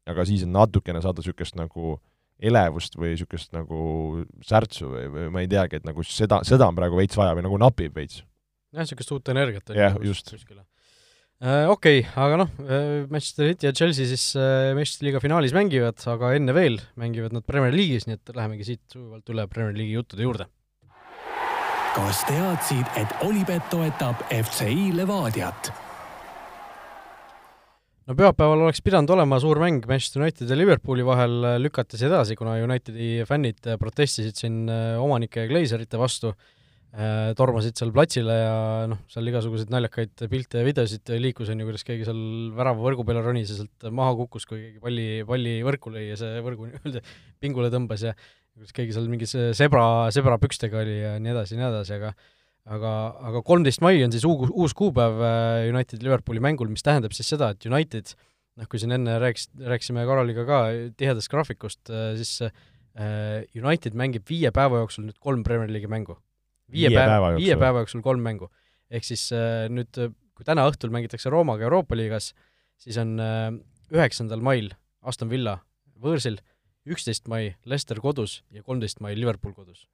[0.07, 1.97] aga siis on natukene saada niisugust nagu
[2.37, 6.77] elevust või niisugust nagu särtsu või, või ma ei teagi, et nagu seda, seda on
[6.77, 8.21] praegu veits vaja või nagu napib veits.
[8.73, 10.35] jah, niisugust uut energiat jah, just.
[11.37, 15.53] Uh, okei okay,, aga noh, äh, Manchester City ja Chelsea siis uh, Manchester liiga finaalis
[15.53, 19.77] mängivad, aga enne veel mängivad nad Premier League'is, nii et lähemegi siit sujuvalt üle Premier
[19.77, 20.49] League'i juttude juurde.
[21.97, 25.86] kas teadsid, et Olipet toetab FCI Levadiat?
[28.07, 32.37] No pühapäeval oleks pidanud olema suur mäng Manchester Unitedi ja Liverpooli vahel, lükati see edasi,
[32.39, 36.31] kuna Unitedi fännid protestisid siin äh, omanike ja Glazerite vastu,
[36.95, 38.55] äh, tormasid seal platsile ja
[38.93, 42.23] noh, seal igasuguseid naljakaid pilte ja videosid liikus, on ju, kuidas keegi seal
[42.57, 46.39] väravavõrgu peale ronis ja sealt maha kukkus, kui keegi palli, palli võrku lõi ja see
[46.45, 47.03] võrgu nii-öelda
[47.43, 48.15] pingule tõmbas ja
[48.55, 49.83] kuidas keegi seal mingis sebra,
[50.15, 52.15] sebrapükstega oli ja nii edasi ja nii edasi, aga
[52.75, 52.93] aga,
[53.29, 57.29] aga kolmteist mai on siis uus, uus kuupäev äh, United Liverpooli mängul, mis tähendab siis
[57.31, 58.13] seda, et United
[58.57, 60.61] noh, kui siin enne rääkis, rääkisime Karoliga ka
[60.99, 66.17] tihedast graafikust, äh, siis äh, United mängib viie päeva jooksul nüüd kolm Premier League'i mängu.
[66.73, 68.51] viie, päeva, viie päeva jooksul kolm mängu.
[68.91, 69.29] ehk siis
[69.71, 69.99] nüüd,
[70.35, 72.31] kui täna õhtul mängitakse Roomaga Euroopa liigas,
[72.79, 73.17] siis on
[73.91, 74.71] üheksandal mail
[75.03, 75.57] Aston Villa
[75.99, 76.39] võõrsil,
[76.87, 79.87] üksteist mai Leicester kodus ja kolmteist mai Liverpool kodus.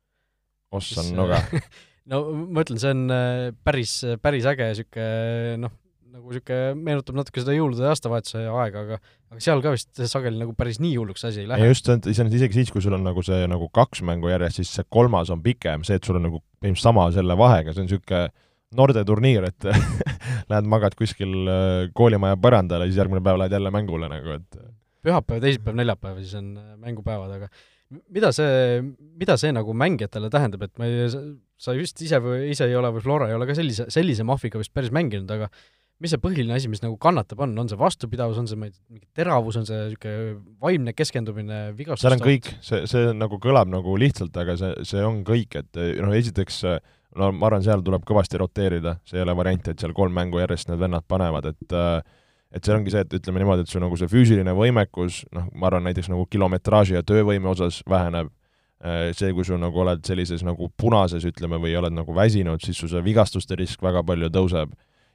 [0.74, 1.41] ossa nuga
[2.12, 5.74] no ma ütlen, see on äh, päris, päris äge niisugune noh,
[6.14, 8.99] nagu niisugune meenutab natuke seda jõulude ja aastavahetuse aega, aga
[9.34, 11.70] aga seal ka vist sageli nagu päris nii hulluks asi ei lähe.
[11.72, 14.88] just, iseenesest isegi siis, kui sul on nagu see nagu kaks mängu järjest, siis see
[14.93, 18.24] kolmas on pikem, see, et sul on nagu põhimõtteliselt sama selle vahega, see on niisugune
[18.78, 19.68] noorteturniir, et
[20.51, 24.62] lähed magad kuskil äh, koolimaja põrandal ja siis järgmine päev lähed jälle mängule nagu, et
[25.04, 27.49] pühapäev, teisipäev, neljapäev, siis on äh, mängupäevad, aga
[28.14, 28.82] mida see,
[29.20, 31.10] mida see nagu mängijatele tähendab, et ma ei,
[31.64, 34.61] sa just ise või ise ei ole või Flora ei ole ka sellise, sellise mahviga
[34.61, 35.49] vist päris mänginud, aga
[36.03, 39.59] mis see põhiline asi, mis nagu kannatab, on, on see vastupidavus, on see, mingi teravus,
[39.61, 42.03] on see niisugune vaimne keskendumine, vigastus?
[42.07, 45.82] seal on kõik, see, see nagu kõlab nagu lihtsalt, aga see, see on kõik, et
[46.03, 46.59] noh, esiteks
[47.20, 50.41] no ma arvan, seal tuleb kõvasti roteerida, see ei ole variant, et seal kolm mängu
[50.41, 51.97] järjest need vennad panevad, et äh,
[52.53, 55.72] et see ongi see, et ütleme niimoodi, et su nagu see füüsiline võimekus, noh, ma
[55.72, 58.43] arvan näiteks nagu kilometraaži ja töövõime osas väheneb, äh,
[58.84, 62.90] see, kui sul nagu oled sellises nagu punases, ütleme, või oled nagu väsinud, siis su
[62.92, 64.74] see vigastuste risk väga palju tõuseb.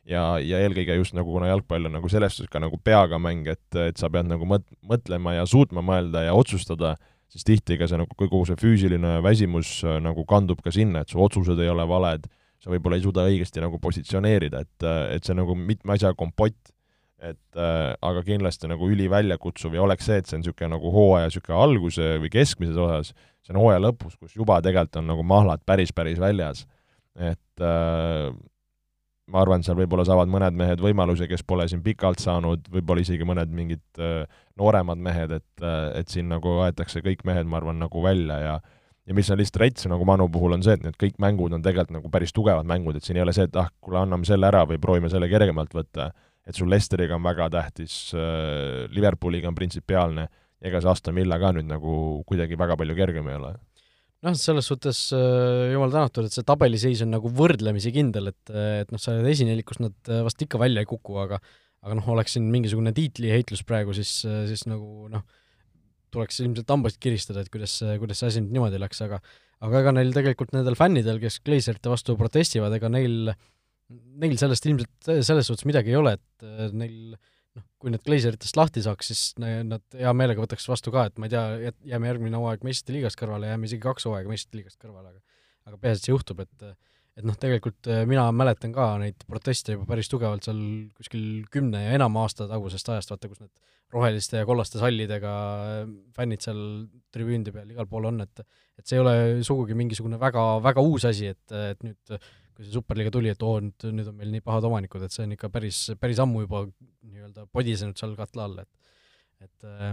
[0.09, 3.47] ja, ja eelkõige just nagu, kuna jalgpall on nagu selles suhtes ka nagu peaga mäng,
[3.47, 6.95] et, et sa pead nagu mõt-, mõtlema ja suutma mõelda ja otsustada,
[7.29, 11.12] siis tihti ka see nagu kogu see füüsiline väsimus äh, nagu kandub ka sinna, et
[11.12, 12.25] su otsused ei ole valed,
[12.59, 16.73] sa võib-olla ei suuda õigesti nagu positsioneerida, et, et see nagu mitme asja kompott
[17.19, 21.31] et äh, aga kindlasti nagu üliväljakutsuv ja oleks see, et see on niisugune nagu hooaja
[21.31, 23.11] niisugune alguse või keskmises osas,
[23.43, 26.66] see on hooaja lõpus, kus juba tegelikult on nagu mahlad päris, päris väljas.
[27.19, 28.31] et äh,
[29.29, 33.27] ma arvan, seal võib-olla saavad mõned mehed võimaluse, kes pole siin pikalt saanud, võib-olla isegi
[33.29, 34.25] mõned mingid äh,
[34.61, 38.59] nooremad mehed, et äh,, et siin nagu aetakse kõik mehed, ma arvan, nagu välja ja
[39.09, 41.62] ja mis on lihtsalt rets nagu Manu puhul, on see, et need kõik mängud on
[41.64, 44.45] tegelikult nagu päris tugevad mängud, et siin ei ole see, et ah, kuule, anname selle
[44.51, 46.11] ära või proovime selle kergemalt võtta,
[46.49, 50.28] et sul Lesteriga on väga tähtis äh,, Liverpooliga on printsipiaalne,
[50.64, 51.94] ega see Aston Villa ka nüüd nagu
[52.28, 53.55] kuidagi väga palju kergem ei ole?
[54.26, 58.90] Noh, selles suhtes äh, jumal tänatud, et see tabeliseis on nagu võrdlemisi kindel, et, et
[58.90, 61.38] noh, sa esinelikust nad vast ikka välja ei kuku, aga
[61.86, 64.11] aga noh, oleks siin mingisugune tiitliheitlus praegu, siis,
[64.51, 65.22] siis nagu noh,
[66.11, 69.20] tuleks ilmselt hambaid kiristada, et kuidas, kuidas see asi nüüd niimoodi läks, aga
[69.64, 73.32] aga ega neil tegelikult nendel fännidel, kes Glazerite vastu protestivad, ega neil,
[73.89, 78.59] neil sellest ilmselt selles suhtes midagi ei ole, et äh, neil noh, kui need Glazeritest
[78.59, 82.41] lahti saaks, siis nad hea meelega võtaks vastu ka, et ma ei tea, jääme järgmine
[82.41, 85.24] hooaeg meistrite liigast kõrvale, jääme isegi kaks hooaega meistrite liigast kõrvale, aga
[85.68, 86.70] aga peaasi, et see juhtub, et
[87.18, 90.61] et noh, tegelikult äh, mina mäletan ka neid proteste juba päris tugevalt seal
[90.95, 95.32] kuskil kümne ja enama aasta tagusest ajast, vaata kus need roheliste ja kollaste sallidega
[95.64, 95.80] äh,
[96.14, 96.61] fännid seal
[97.14, 98.45] tribüünide peal igal pool on, et
[98.78, 102.18] et see ei ole sugugi mingisugune väga, väga uus asi, et, et nüüd
[102.59, 105.24] kui see Superliiga tuli, et oo, nüüd, nüüd on meil nii pahad omanikud, et see
[105.28, 109.92] on ikka päris, päris ammu juba nii-öelda podisenud seal katla all, et et äh,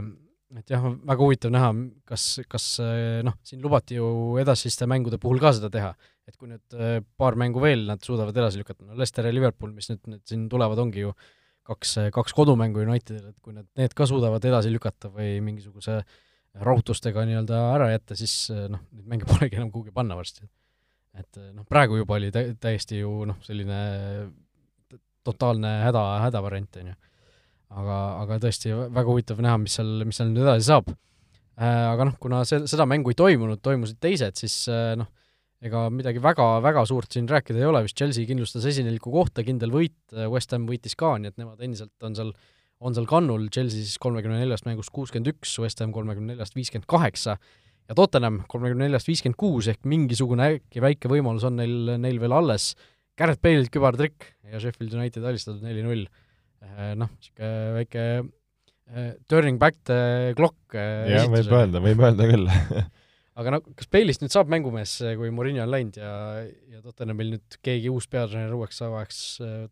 [0.55, 1.72] et jah, väga huvitav näha,
[2.07, 2.66] kas, kas
[3.26, 4.07] noh, siin lubati ju
[4.41, 5.93] edasiste mängude puhul ka seda teha,
[6.30, 9.74] et kui nüüd äh, paar mängu veel nad suudavad edasi lükata, no Leicester ja Liverpool,
[9.76, 11.13] mis nüüd, nüüd siin tulevad, ongi ju
[11.66, 16.01] kaks, kaks kodumängu Unitedil, et kui nad need ka suudavad edasi lükata või mingisuguse
[16.66, 20.45] rahutustega nii-öelda ära jätta, siis äh, noh, neid mänge polegi enam kuhugi panna varsti.
[21.20, 23.80] Et äh, noh, praegu juba oli tä-, täiesti ju noh, selline
[25.26, 26.95] totaalne häda, hädavariant, on ju.
[27.76, 30.91] Aga, aga tõesti väga huvitav näha, mis seal, mis seal nüüd edasi saab.
[31.55, 35.09] Äh, aga noh, kuna see, seda mängu ei toimunud, toimusid teised, siis äh, noh,
[35.66, 39.74] ega midagi väga, väga suurt siin rääkida ei ole, vist Chelsea kindlustas esineliku kohta, kindel
[39.74, 39.97] võit,
[40.30, 42.34] West Ham võitis ka, nii et nemad endiselt on seal,
[42.86, 46.86] on seal kannul, Chelsea siis kolmekümne neljast mängust kuuskümmend üks, West Ham kolmekümne neljast viiskümmend
[46.91, 47.39] kaheksa
[47.86, 52.36] ja Tottenham kolmekümne neljast viiskümmend kuus ehk mingisugune äkki väike võimalus on neil, neil veel
[52.36, 52.74] alles.
[53.16, 56.08] Garrett Bale'ilt kübartrikk ja Sheffield United alistatud neli-null
[56.74, 58.04] Äh, noh, niisugune väike
[58.90, 62.50] äh, turning back the clock äh, jah, võib öelda, võib öelda küll
[63.40, 66.14] aga no kas Bale'ist nüüd saab mängumees, kui Murillo on läinud ja,
[66.72, 69.22] ja Tottenhamil nüüd keegi uus peatreener uueks ajaks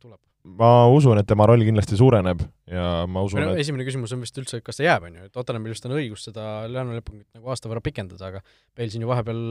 [0.04, 0.20] tuleb?
[0.44, 4.38] Ma usun, et tema roll kindlasti suureneb ja ma usun, et esimene küsimus on vist
[4.42, 7.54] üldse, et kas ta jääb, on ju, et Tottenhamil vist on õigus seda laenulepingut nagu
[7.54, 8.44] aasta võrra pikendada, aga
[8.76, 9.42] Bale siin ju vahepeal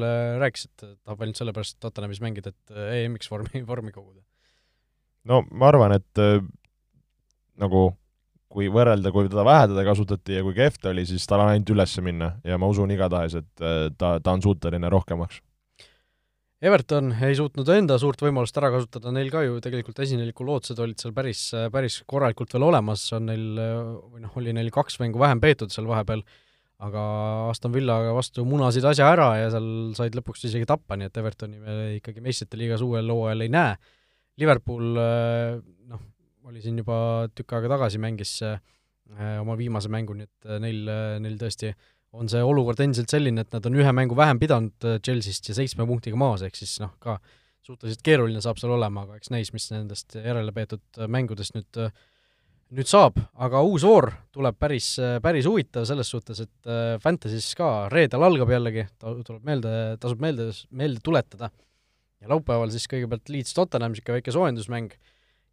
[0.42, 4.20] rääkis, et tahab ainult sellepärast Tottenhamis mängida, et EM-iks vormi, vormi koguda.
[5.30, 6.24] no ma arvan, et
[7.62, 7.88] nagu
[8.52, 11.52] kui võrrelda, kui teda vähe teda kasutati ja kui kehv ta oli, siis tal on
[11.52, 15.40] ainult üles minna ja ma usun igatahes, et äh, ta, ta on suuteline rohkemaks.
[16.62, 21.00] Everton ei suutnud enda suurt võimalust ära kasutada, neil ka ju tegelikult esineliku lootused olid
[21.02, 21.40] seal päris,
[21.74, 23.48] päris korralikult veel olemas, on neil,
[24.12, 26.22] või noh, oli neil kaks mängu vähem peetud seal vahepeal,
[26.86, 27.02] aga
[27.48, 29.66] Aston Villa vastu munasid asja ära ja seal
[29.98, 33.74] said lõpuks isegi tappa, nii et Evertoni me ikkagi meistrite liigas uuel hooajal ei näe.
[34.38, 36.06] Liverpool noh,
[36.46, 38.62] oli siin juba tükk aega tagasi, mängis äh,
[39.42, 40.86] oma viimase mängu, nii et neil,
[41.26, 41.74] neil tõesti
[42.12, 45.86] on see olukord endiselt selline, et nad on ühe mängu vähem pidanud Chelsea'st ja seitsme
[45.88, 47.16] punktiga maas, ehk siis noh, ka
[47.64, 51.80] suhteliselt keeruline saab seal olema, aga eks näis, mis nendest järele peetud mängudest nüüd
[52.72, 54.94] nüüd saab, aga uus voor tuleb päris,
[55.24, 56.70] päris huvitav selles suhtes, et
[57.02, 61.50] Fantasy's ka reedel algab jällegi, tuleb meelde, tasub meelde, meelde tuletada.
[62.22, 64.92] ja laupäeval siis kõigepealt Leeds Tottenham, niisugune väike soojendusmäng,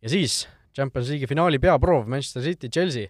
[0.05, 0.43] ja siis
[0.75, 3.09] Champions League'i finaali peaproov Manchester City, Chelsea,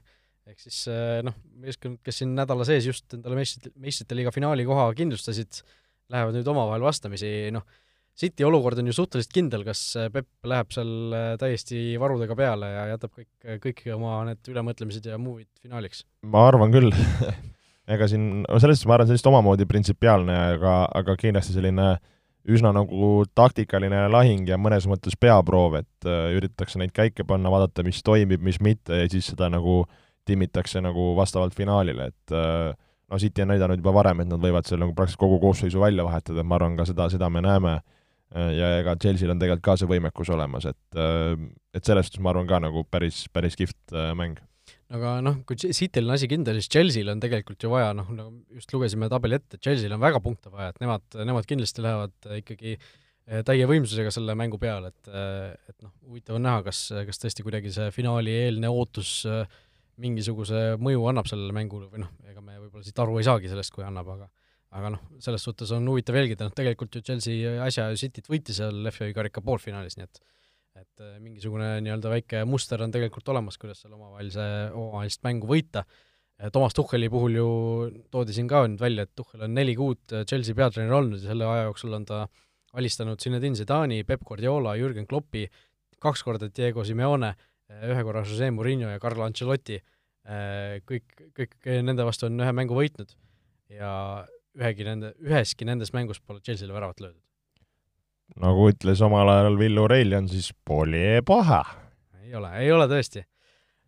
[0.50, 4.66] ehk siis eh, noh, meeskond, kes siin nädala sees just endale meistrite, meistrite liiga finaali
[4.68, 5.62] koha kindlustasid,
[6.10, 7.68] lähevad nüüd omavahel vastamisi, noh,
[8.20, 12.74] City olukord on ju suhteliselt kindel, kas eh, Pepp läheb seal eh, täiesti varudega peale
[12.74, 13.32] ja jätab kõik,
[13.64, 16.04] kõik oma need ülemõtlemised ja move'id finaaliks?
[16.28, 16.92] ma arvan küll
[17.96, 22.02] ega siin, selles suhtes ma arvan, sellist omamoodi printsipiaalne, aga, aga kindlasti selline äh,
[22.48, 27.84] üsna nagu taktikaline lahing ja mõnes mõttes peaproov, et äh, üritatakse neid käike panna, vaadata,
[27.86, 29.84] mis toimib, mis mitte ja siis seda nagu
[30.30, 32.74] timmitakse nagu vastavalt finaalile, et äh,
[33.10, 36.06] no City on näidanud juba varem, et nad võivad seal nagu praktiliselt kogu koosseisu välja
[36.08, 37.80] vahetada, ma arvan, ka seda, seda me näeme.
[38.30, 41.02] Äh, ja ega Chelsea'l on tegelikult ka see võimekus olemas, et
[41.74, 44.40] et selles suhtes ma arvan ka nagu päris, päris kihvt mäng.
[44.94, 48.58] Aga noh, kui Cityl on asi kindel, siis Chelsea'l on tegelikult ju vaja, noh, nagu
[48.58, 52.78] just lugesime tabeli ette, Chelsea'l on väga punkte vaja, et nemad, nemad kindlasti lähevad ikkagi
[53.46, 55.10] täie võimsusega selle mängu peale, et,
[55.70, 59.20] et noh, huvitav on näha, kas, kas tõesti kuidagi see finaali eelne ootus
[60.00, 63.74] mingisuguse mõju annab sellele mängule või noh, ega me võib-olla siit aru ei saagi sellest,
[63.76, 64.30] kui annab, aga
[64.78, 68.60] aga noh, selles suhtes on huvitav jälgida, noh tegelikult ju Chelsea äsja ju Cityt võitis
[68.62, 70.22] seal FA karika poolfinaalis, nii et
[70.80, 75.84] et mingisugune nii-öelda väike muster on tegelikult olemas, kuidas seal omavahelise, omavahelist mängu võita.
[76.54, 77.48] Toomas Tuhheli puhul ju
[78.14, 81.50] toodi siin ka nüüd välja, et Tuhhel on neli kuud Chelsea peatreener olnud ja selle
[81.50, 82.22] aja jooksul on ta
[82.80, 85.50] alistanud Zinedine Zidani, Peep Guardiola, Jürgen Kloppi,
[86.00, 87.34] kaks korda Diego Simeone,
[87.70, 89.80] ühe korra Jose Murillo ja Carlo Ancelotti,
[90.90, 93.14] kõik, kõik nende vastu on ühe mängu võitnud
[93.74, 93.94] ja
[94.58, 97.24] ühegi nende, üheski nendes mängus pole Chelsea'le väravat löödud.
[98.40, 101.64] nagu ütles omal ajal Villu Reiljan, siis pole paha.
[102.24, 103.24] ei ole, ei ole tõesti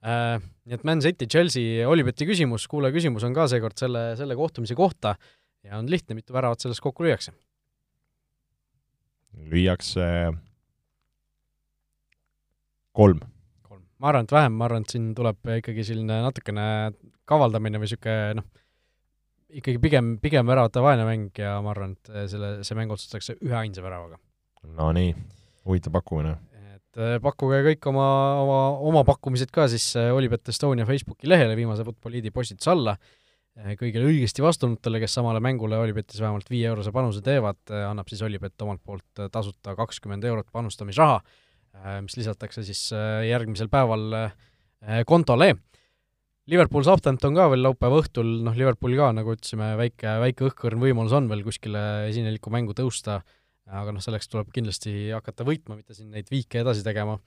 [0.06, 0.42] äh,.
[0.62, 4.76] Nii et Man City, Chelsea, Olibeti küsimus, kuulaja küsimus on ka seekord selle, selle kohtumise
[4.78, 5.16] kohta
[5.66, 7.34] ja on lihtne, mitu väravat sellest kokku lüüakse?
[9.52, 10.06] lüüakse
[12.92, 13.22] kolm.
[14.02, 16.66] Ma arvan, et vähem, ma arvan, et siin tuleb ikkagi selline natukene
[17.30, 18.48] kavaldamine või niisugune noh,
[19.62, 23.84] ikkagi pigem, pigem väravate vaene mäng ja ma arvan, et selle, see mäng otsustatakse üheainsa
[23.86, 24.18] väravaga.
[24.78, 25.14] Nonii,
[25.68, 26.38] huvitav pakkumine.
[26.72, 28.08] et äh, pakkuge kõik oma,
[28.42, 32.98] oma, oma pakkumised ka siis äh, Olipet Estonia Facebooki lehele viimase Futboliidi postituse alla,
[33.78, 38.80] kõigile õigesti vastunutele, kes samale mängule Olipetis vähemalt viie-eurose panuse teevad, annab siis Olipet omalt
[38.80, 41.20] poolt tasuta kakskümmend eurot panustamisraha,
[42.04, 42.82] mis lisatakse siis
[43.26, 44.32] järgmisel päeval
[45.08, 45.54] kontole
[46.50, 51.14] Liverpool Southampton ka veel laupäeva õhtul, noh, Liverpooli ka, nagu ütlesime, väike, väike õhkõrn võimalus
[51.16, 53.20] on veel kuskile esinelikku mängu tõusta,
[53.70, 57.20] aga noh, selleks tuleb kindlasti hakata võitma, mitte siin neid viike edasi tegema.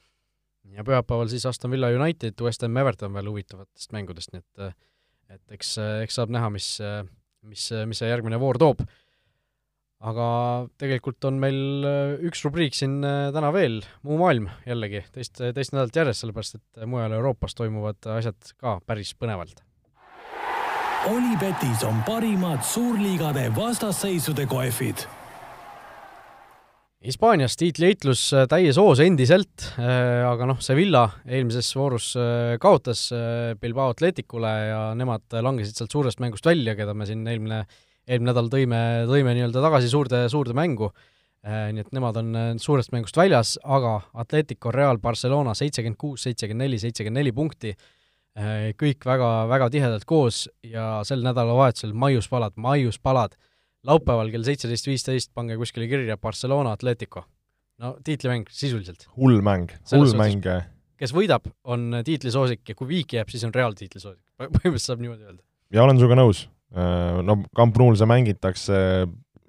[0.75, 4.75] ja pühapäeval siis Aston Villa United, West Ham Everton veel huvitavatest mängudest, nii et
[5.35, 6.67] et eks, eks saab näha, mis,
[7.43, 8.83] mis, mis see järgmine voor toob
[10.05, 10.29] aga
[10.81, 15.75] tegelikult on meil äh, üks rubriik siin äh, täna veel, Muu maailm jällegi, teist, teist
[15.75, 19.65] nädalat järjest, sellepärast et mujal Euroopas toimuvad asjad ka päris põnevalt.
[21.09, 25.05] Olipetis on parimad suurliigade vastasseisude kohvid.
[27.05, 32.13] Hispaanias tiitliheitlus äh, täies hoos endiselt, aga noh, Sevilla eelmises voorus
[32.61, 33.07] kaotas
[33.61, 37.65] Bilbao Atleticule ja nemad langesid sealt suurest mängust välja, keda me siin eelmine
[38.09, 40.91] eelmine nädal tõime, tõime nii-öelda tagasi suurde, suurde mängu,
[41.47, 46.27] äh, nii et nemad on äh, suurest mängust väljas, aga Atletico Real Barcelona seitsekümmend kuus,
[46.29, 47.75] seitsekümmend neli, seitsekümmend neli punkti,
[48.39, 53.39] äh, kõik väga, väga tihedalt koos ja sel nädalavahetusel maiuspalad, maiuspalad,
[53.89, 57.27] laupäeval kell seitseteist viisteist pange kuskile kirja Barcelona Atletico.
[57.79, 59.09] no tiitlimäng sisuliselt.
[59.17, 60.45] hull mäng, hull mäng.
[60.97, 64.23] kes võidab, on tiitlisoosik ja kui viiki jääb, siis on Real tiitlisoosik.
[64.39, 65.43] põhimõtteliselt saab niimoodi öelda.
[65.73, 66.45] ja olen sinuga nõus
[66.75, 68.79] no Camp Nou'l see mängitakse,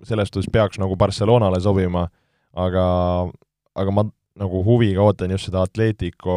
[0.06, 2.06] selles suhtes peaks nagu Barcelonale sobima,
[2.54, 2.86] aga,
[3.76, 4.06] aga ma
[4.40, 6.36] nagu huviga ootan just seda Atletico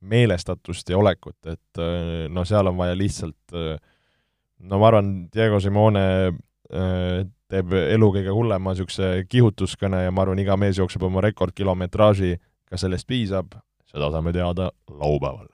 [0.00, 3.76] meelestatust ja olekut, et äh, no seal on vaja lihtsalt äh,
[4.68, 6.06] no ma arvan, Diego Simone
[6.70, 12.36] teeb elu kõige hullema niisuguse kihutuskõne ja ma arvan, iga mees jookseb oma rekordkilometraaži,
[12.70, 13.56] kas sellest piisab,
[13.90, 15.48] seda saame teada laupäeval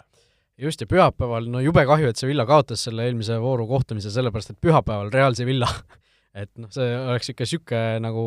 [0.61, 4.61] just, ja pühapäeval, no jube kahju, et Sevilla kaotas selle eelmise vooru kohtumise, sellepärast et
[4.65, 5.69] pühapäeval Real Sevilla
[6.43, 8.27] et noh, see oleks ikka niisugune nagu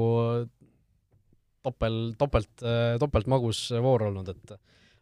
[1.65, 2.65] topel, topelt,
[3.01, 4.57] topeltmagus voor olnud, et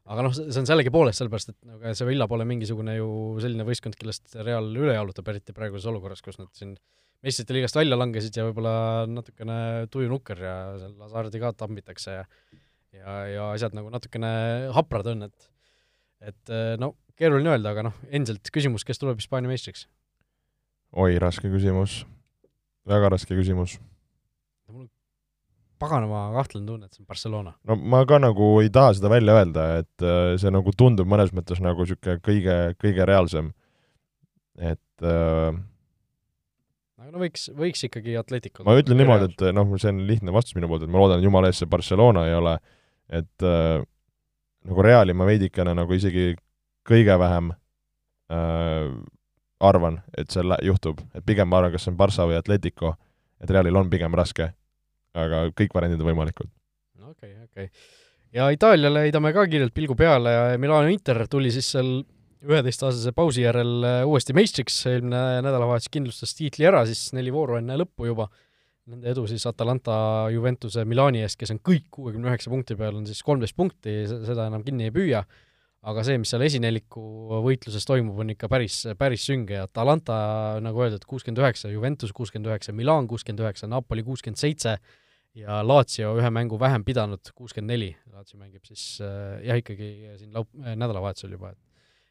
[0.07, 3.09] aga noh, see on sellegipoolest, sellepärast et nagu Sevilla pole mingisugune ju
[3.43, 6.77] selline võistkond, kellest Real üle jalutab, eriti praeguses olukorras, kus nad siin
[7.25, 9.59] meistrite liigast välja langesid ja võib-olla natukene
[9.91, 12.25] tuju nukker ja seal Hasardi ka tambitakse ja
[12.95, 14.29] ja, ja asjad nagu natukene
[14.75, 15.49] haprad on, et
[16.31, 19.87] et no keeruline öelda, aga noh, endiselt küsimus, kes tuleb Hispaania meistriks?
[20.97, 22.01] oi, raske küsimus.
[22.87, 23.77] väga raske küsimus.
[24.69, 24.89] mul on
[25.81, 27.55] paganama kahtlane tunne, et see on Barcelona.
[27.67, 31.33] no ma ka nagu ei taha seda välja öelda, et äh, see nagu tundub mõnes
[31.35, 33.51] mõttes nagu niisugune kõige, kõige reaalsem.
[34.57, 35.51] et äh,
[36.97, 40.57] aga no võiks, võiks ikkagi Atletico ma ütlen niimoodi, et noh, see on lihtne vastus
[40.57, 42.57] minu poolt, et ma loodan, et jumala eest see Barcelona ei ole,
[43.09, 43.85] et äh,
[44.67, 46.33] nagu Reali ma veidikene nagu isegi
[46.87, 47.51] kõige vähem
[48.31, 48.89] äh,
[49.59, 52.95] arvan, et see juhtub, et pigem ma arvan, kas see on Barca või Atletico,
[53.41, 54.51] et Realil on pigem raske,
[55.17, 56.51] aga kõik variandid on võimalikud.
[57.01, 57.87] okei okay,, okei okay..
[58.37, 61.99] ja Itaaliale heidame ka kiirelt pilgu peale ja Milano Inter tuli siis seal
[62.47, 67.79] üheteistaastase pausi järel äh, uuesti meistriks, eelmine nädalavahetus kindlustas tiitli ära siis neli vooru enne
[67.81, 68.29] lõppu juba.
[68.87, 69.97] Nende edu siis Atalanta,
[70.31, 74.45] Juventuse, Milani eest, kes on kõik kuuekümne üheksa punkti peal, on siis kolmteist punkti, seda
[74.47, 75.25] enam kinni ei püüa
[75.87, 77.03] aga see, mis seal esineliku
[77.45, 80.17] võitluses toimub, on ikka päris, päris sünge ja Atalanta,
[80.63, 84.77] nagu öeldud, kuuskümmend üheksa, Juventus kuuskümmend üheksa, Milan kuuskümmend üheksa, Napoli kuuskümmend seitse
[85.37, 90.53] ja Lazio ühe mängu vähem pidanud, kuuskümmend neli, Lazio mängib siis jah, ikkagi siin laup-,
[90.57, 91.63] nädalavahetusel juba, et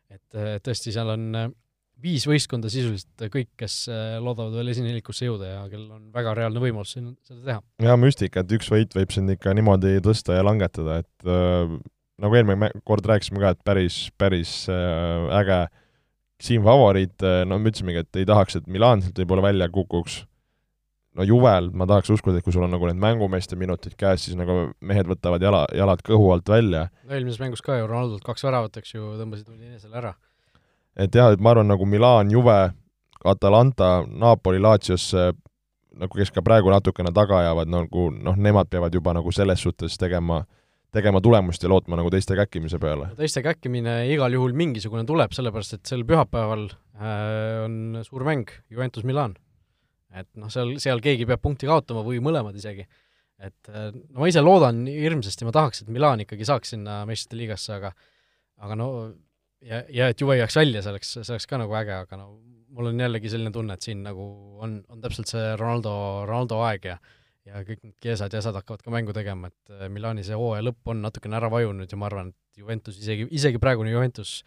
[0.07, 1.25] et tõesti, seal on
[2.03, 3.89] viis võistkonda sisuliselt kõik, kes
[4.23, 7.63] loodavad veel esinelikusse jõuda ja kellel on väga reaalne võimalus siin seda teha.
[7.89, 11.75] ja müstika, et üks võit võib sind ikka niimoodi tõsta ja langetada, et äh,
[12.23, 15.67] nagu eelmine kord rääkisime ka, et päris, päris äh, äge
[16.43, 20.23] siin favoriit, äh, no me ütlesimegi, et ei tahaks, et Milan sealt võib-olla välja kukuks,
[21.17, 24.39] no Juvel, ma tahaks uskuda, et kui sul on nagu need mängumeeste minutid käes, siis
[24.39, 26.89] nagu mehed võtavad jala, jalad kõhu alt välja.
[27.05, 30.15] no eelmises mängus ka ju Ronaldolt kaks väravat, eks ju, tõmbasid Udinesele ära.
[30.97, 32.61] et jah, et ma arvan, nagu Milan, Juve,
[33.25, 35.33] Atalanta, Napoli, Laatsiosse,
[35.97, 39.97] nagu kes ka praegu natukene taga jäävad, nagu noh, nemad peavad juba nagu selles suhtes
[40.01, 40.56] tegema äh,
[40.97, 43.11] tegema tulemust ja lootma nagu teiste käkkimise peale.
[43.19, 49.05] teiste käkkimine igal juhul mingisugune tuleb, sellepärast et sel pühapäeval äh, on suur mäng Juventus
[49.05, 49.37] Milan.
[50.17, 52.87] et noh, seal, seal keegi peab punkti kaotama või mõlemad isegi.
[53.39, 57.41] et äh, no ma ise loodan hirmsasti, ma tahaks, et Milan ikkagi saaks sinna meistrite
[57.43, 57.93] liigasse, aga
[58.65, 58.91] aga no
[59.61, 62.31] ja, ja et Juve jääks välja, see oleks, see oleks ka nagu äge, aga no
[62.77, 64.25] mul on jällegi selline tunne, et siin nagu
[64.63, 65.93] on, on täpselt see Ronaldo,
[66.29, 66.97] Ronaldo aeg ja
[67.47, 70.65] ja kõik need Kiesad ja asjad hakkavad ka mängu tegema, et äh, Milani see hooaja
[70.67, 74.41] lõpp on natukene ära vajunud ja ma arvan, et Juventus isegi, isegi praegune Juventus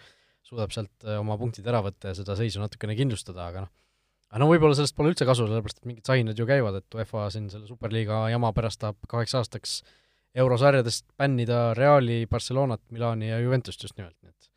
[0.45, 3.73] suudab sealt äh, oma punktid ära võtta ja seda seisu natukene kindlustada, aga noh,
[4.29, 7.29] aga no võib-olla sellest pole üldse kasu, sellepärast et mingid sahinad ju käivad, et UEFA
[7.33, 9.79] siin selle superliiga jama pärast tahab kaheks aastaks
[10.39, 14.48] eurosarjadest bännida Reali, Barcelonat, Milani ja Juventust just nimelt, nii et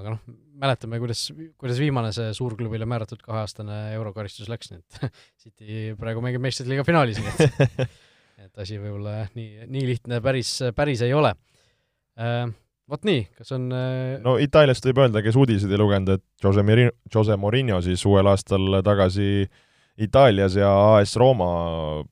[0.00, 0.22] aga noh,
[0.60, 1.26] mäletame, kuidas,
[1.60, 6.86] kuidas viimane see suurklubile määratud kaheaastane eurokaristus läks, nii et City praegu mängib meistrite liiga
[6.88, 7.84] finaalis, nii et
[8.46, 11.34] et asi võib-olla nii, nii lihtne päris, päris ei ole
[12.18, 12.50] äh,.
[12.90, 14.16] Vot nii, kas on äh...
[14.18, 18.26] no Itaaliast võib öelda, kes uudiseid ei lugenud, et Jose Mourinho, Jose Mourinho siis uuel
[18.26, 19.46] aastal tagasi
[20.00, 21.50] Itaalias ja AS Rooma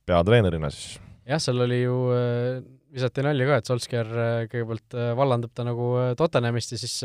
[0.07, 0.99] peatreenerina siis.
[1.27, 2.61] jah, seal oli ju äh,
[2.95, 6.95] visati nalja ka, et Solskjaer äh, kõigepealt äh, vallandab ta nagu Tottenhamist ja siis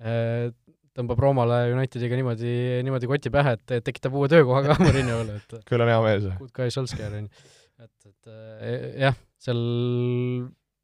[0.00, 2.52] tõmbab Roomale Unitediga niimoodi,
[2.86, 6.30] niimoodi koti pähe, et tekitab uue töökoha ka Mourinho'le, et küll on hea mees.
[6.38, 7.44] Good guy Solskjaer, on ju.
[7.84, 9.60] et, et eh, jah, seal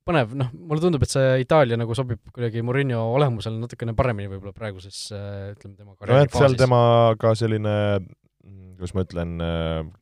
[0.06, 4.54] põnev, noh, mulle tundub, et see Itaalia nagu sobib kuidagi Mourinho olemusele natukene paremini võib-olla
[4.56, 6.44] praeguses ütleme, tema karjääri faasis.
[6.44, 6.80] seal tema
[7.20, 7.74] ka selline
[8.76, 9.30] kuidas ma ütlen,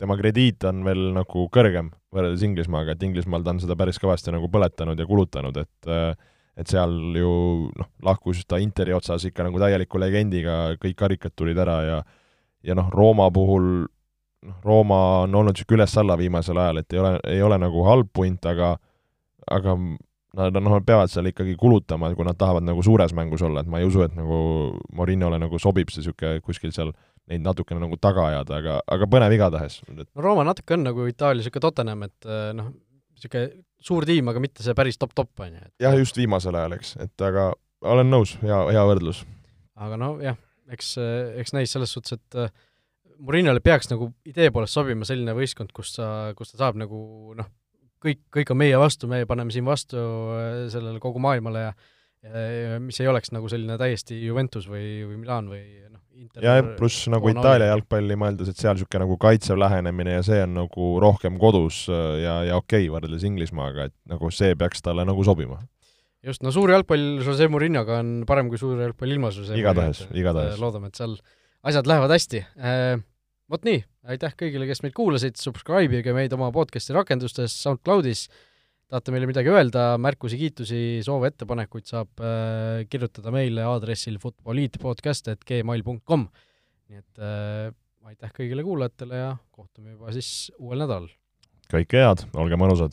[0.01, 4.35] tema krediit on veel nagu kõrgem võrreldes Inglismaaga, et Inglismaal ta on seda päris kõvasti
[4.35, 6.11] nagu põletanud ja kulutanud, et äh,
[6.57, 7.33] et seal ju
[7.75, 11.99] noh, lahkus ta Interi otsas ikka nagu täieliku legendiga, kõik karikad tulid ära ja
[12.65, 17.15] ja noh, Rooma puhul noh, Rooma on olnud niisugune üles-alla viimasel ajal, et ei ole,
[17.37, 18.77] ei ole nagu halb punt, aga
[19.51, 19.77] aga
[20.35, 23.81] nad noh, peavad seal ikkagi kulutama, kui nad tahavad nagu suures mängus olla, et ma
[23.81, 24.39] ei usu, et nagu
[24.97, 26.91] Morinole nagu sobib see niisugune kuskil seal
[27.31, 29.81] neid natukene nagu taga ajada, aga, aga põnev igatahes.
[29.89, 32.73] no Rooma natuke on nagu Itaalia niisugune Tottenham, et noh,
[33.15, 33.47] niisugune
[33.85, 35.65] suur tiim, aga mitte see päris top-top, on ju.
[35.85, 37.51] jah, just viimasel ajal, eks, et aga
[37.85, 39.25] olen nõus, hea, hea võrdlus.
[39.87, 40.39] aga no jah,
[40.73, 40.95] eks,
[41.43, 42.55] eks näis selles suhtes, et äh,
[43.25, 46.99] Murinale peaks nagu idee poolest sobima selline võistkond, kus sa, kus ta saab nagu
[47.39, 47.51] noh,
[48.03, 51.75] kõik, kõik on meie vastu, meie paneme siin vastu äh, sellele kogu maailmale ja
[52.81, 55.61] mis ei oleks nagu selline täiesti Juventus või, või Milan või
[55.91, 60.25] noh, Inter ja pluss nagu Itaalia jalgpalli mõeldes, et seal niisugune nagu kaitsev lähenemine ja
[60.25, 64.55] see on nagu rohkem kodus äh, ja, ja okei okay, võrreldes Inglismaaga, et nagu see
[64.59, 65.61] peaks talle nagu sobima.
[66.25, 70.57] just, no suur jalgpall Jose Mourinhoga on parem kui suur jalgpall ilma Jose igatahes, igatahes.
[70.63, 71.19] loodame, et seal
[71.65, 73.03] asjad lähevad hästi äh,.
[73.53, 78.23] Vot nii, aitäh kõigile, kes meid kuulasid, subscribe ige meid oma podcasti rakendustes, SoundCloudis
[78.95, 86.29] tahate meile midagi öelda, märkusi, kiitusi, soove, ettepanekuid saab äh, kirjutada meile aadressil futboliitpodcast.gmail.com.
[86.93, 87.73] nii et äh,
[88.07, 91.09] aitäh kõigile kuulajatele ja kohtume juba siis uuel nädalal.
[91.73, 92.93] kõike head, olge mõnusad!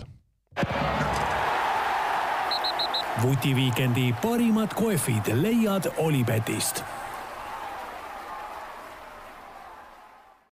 [3.22, 6.84] vutiviikendi parimad kohvid leiad Olipetist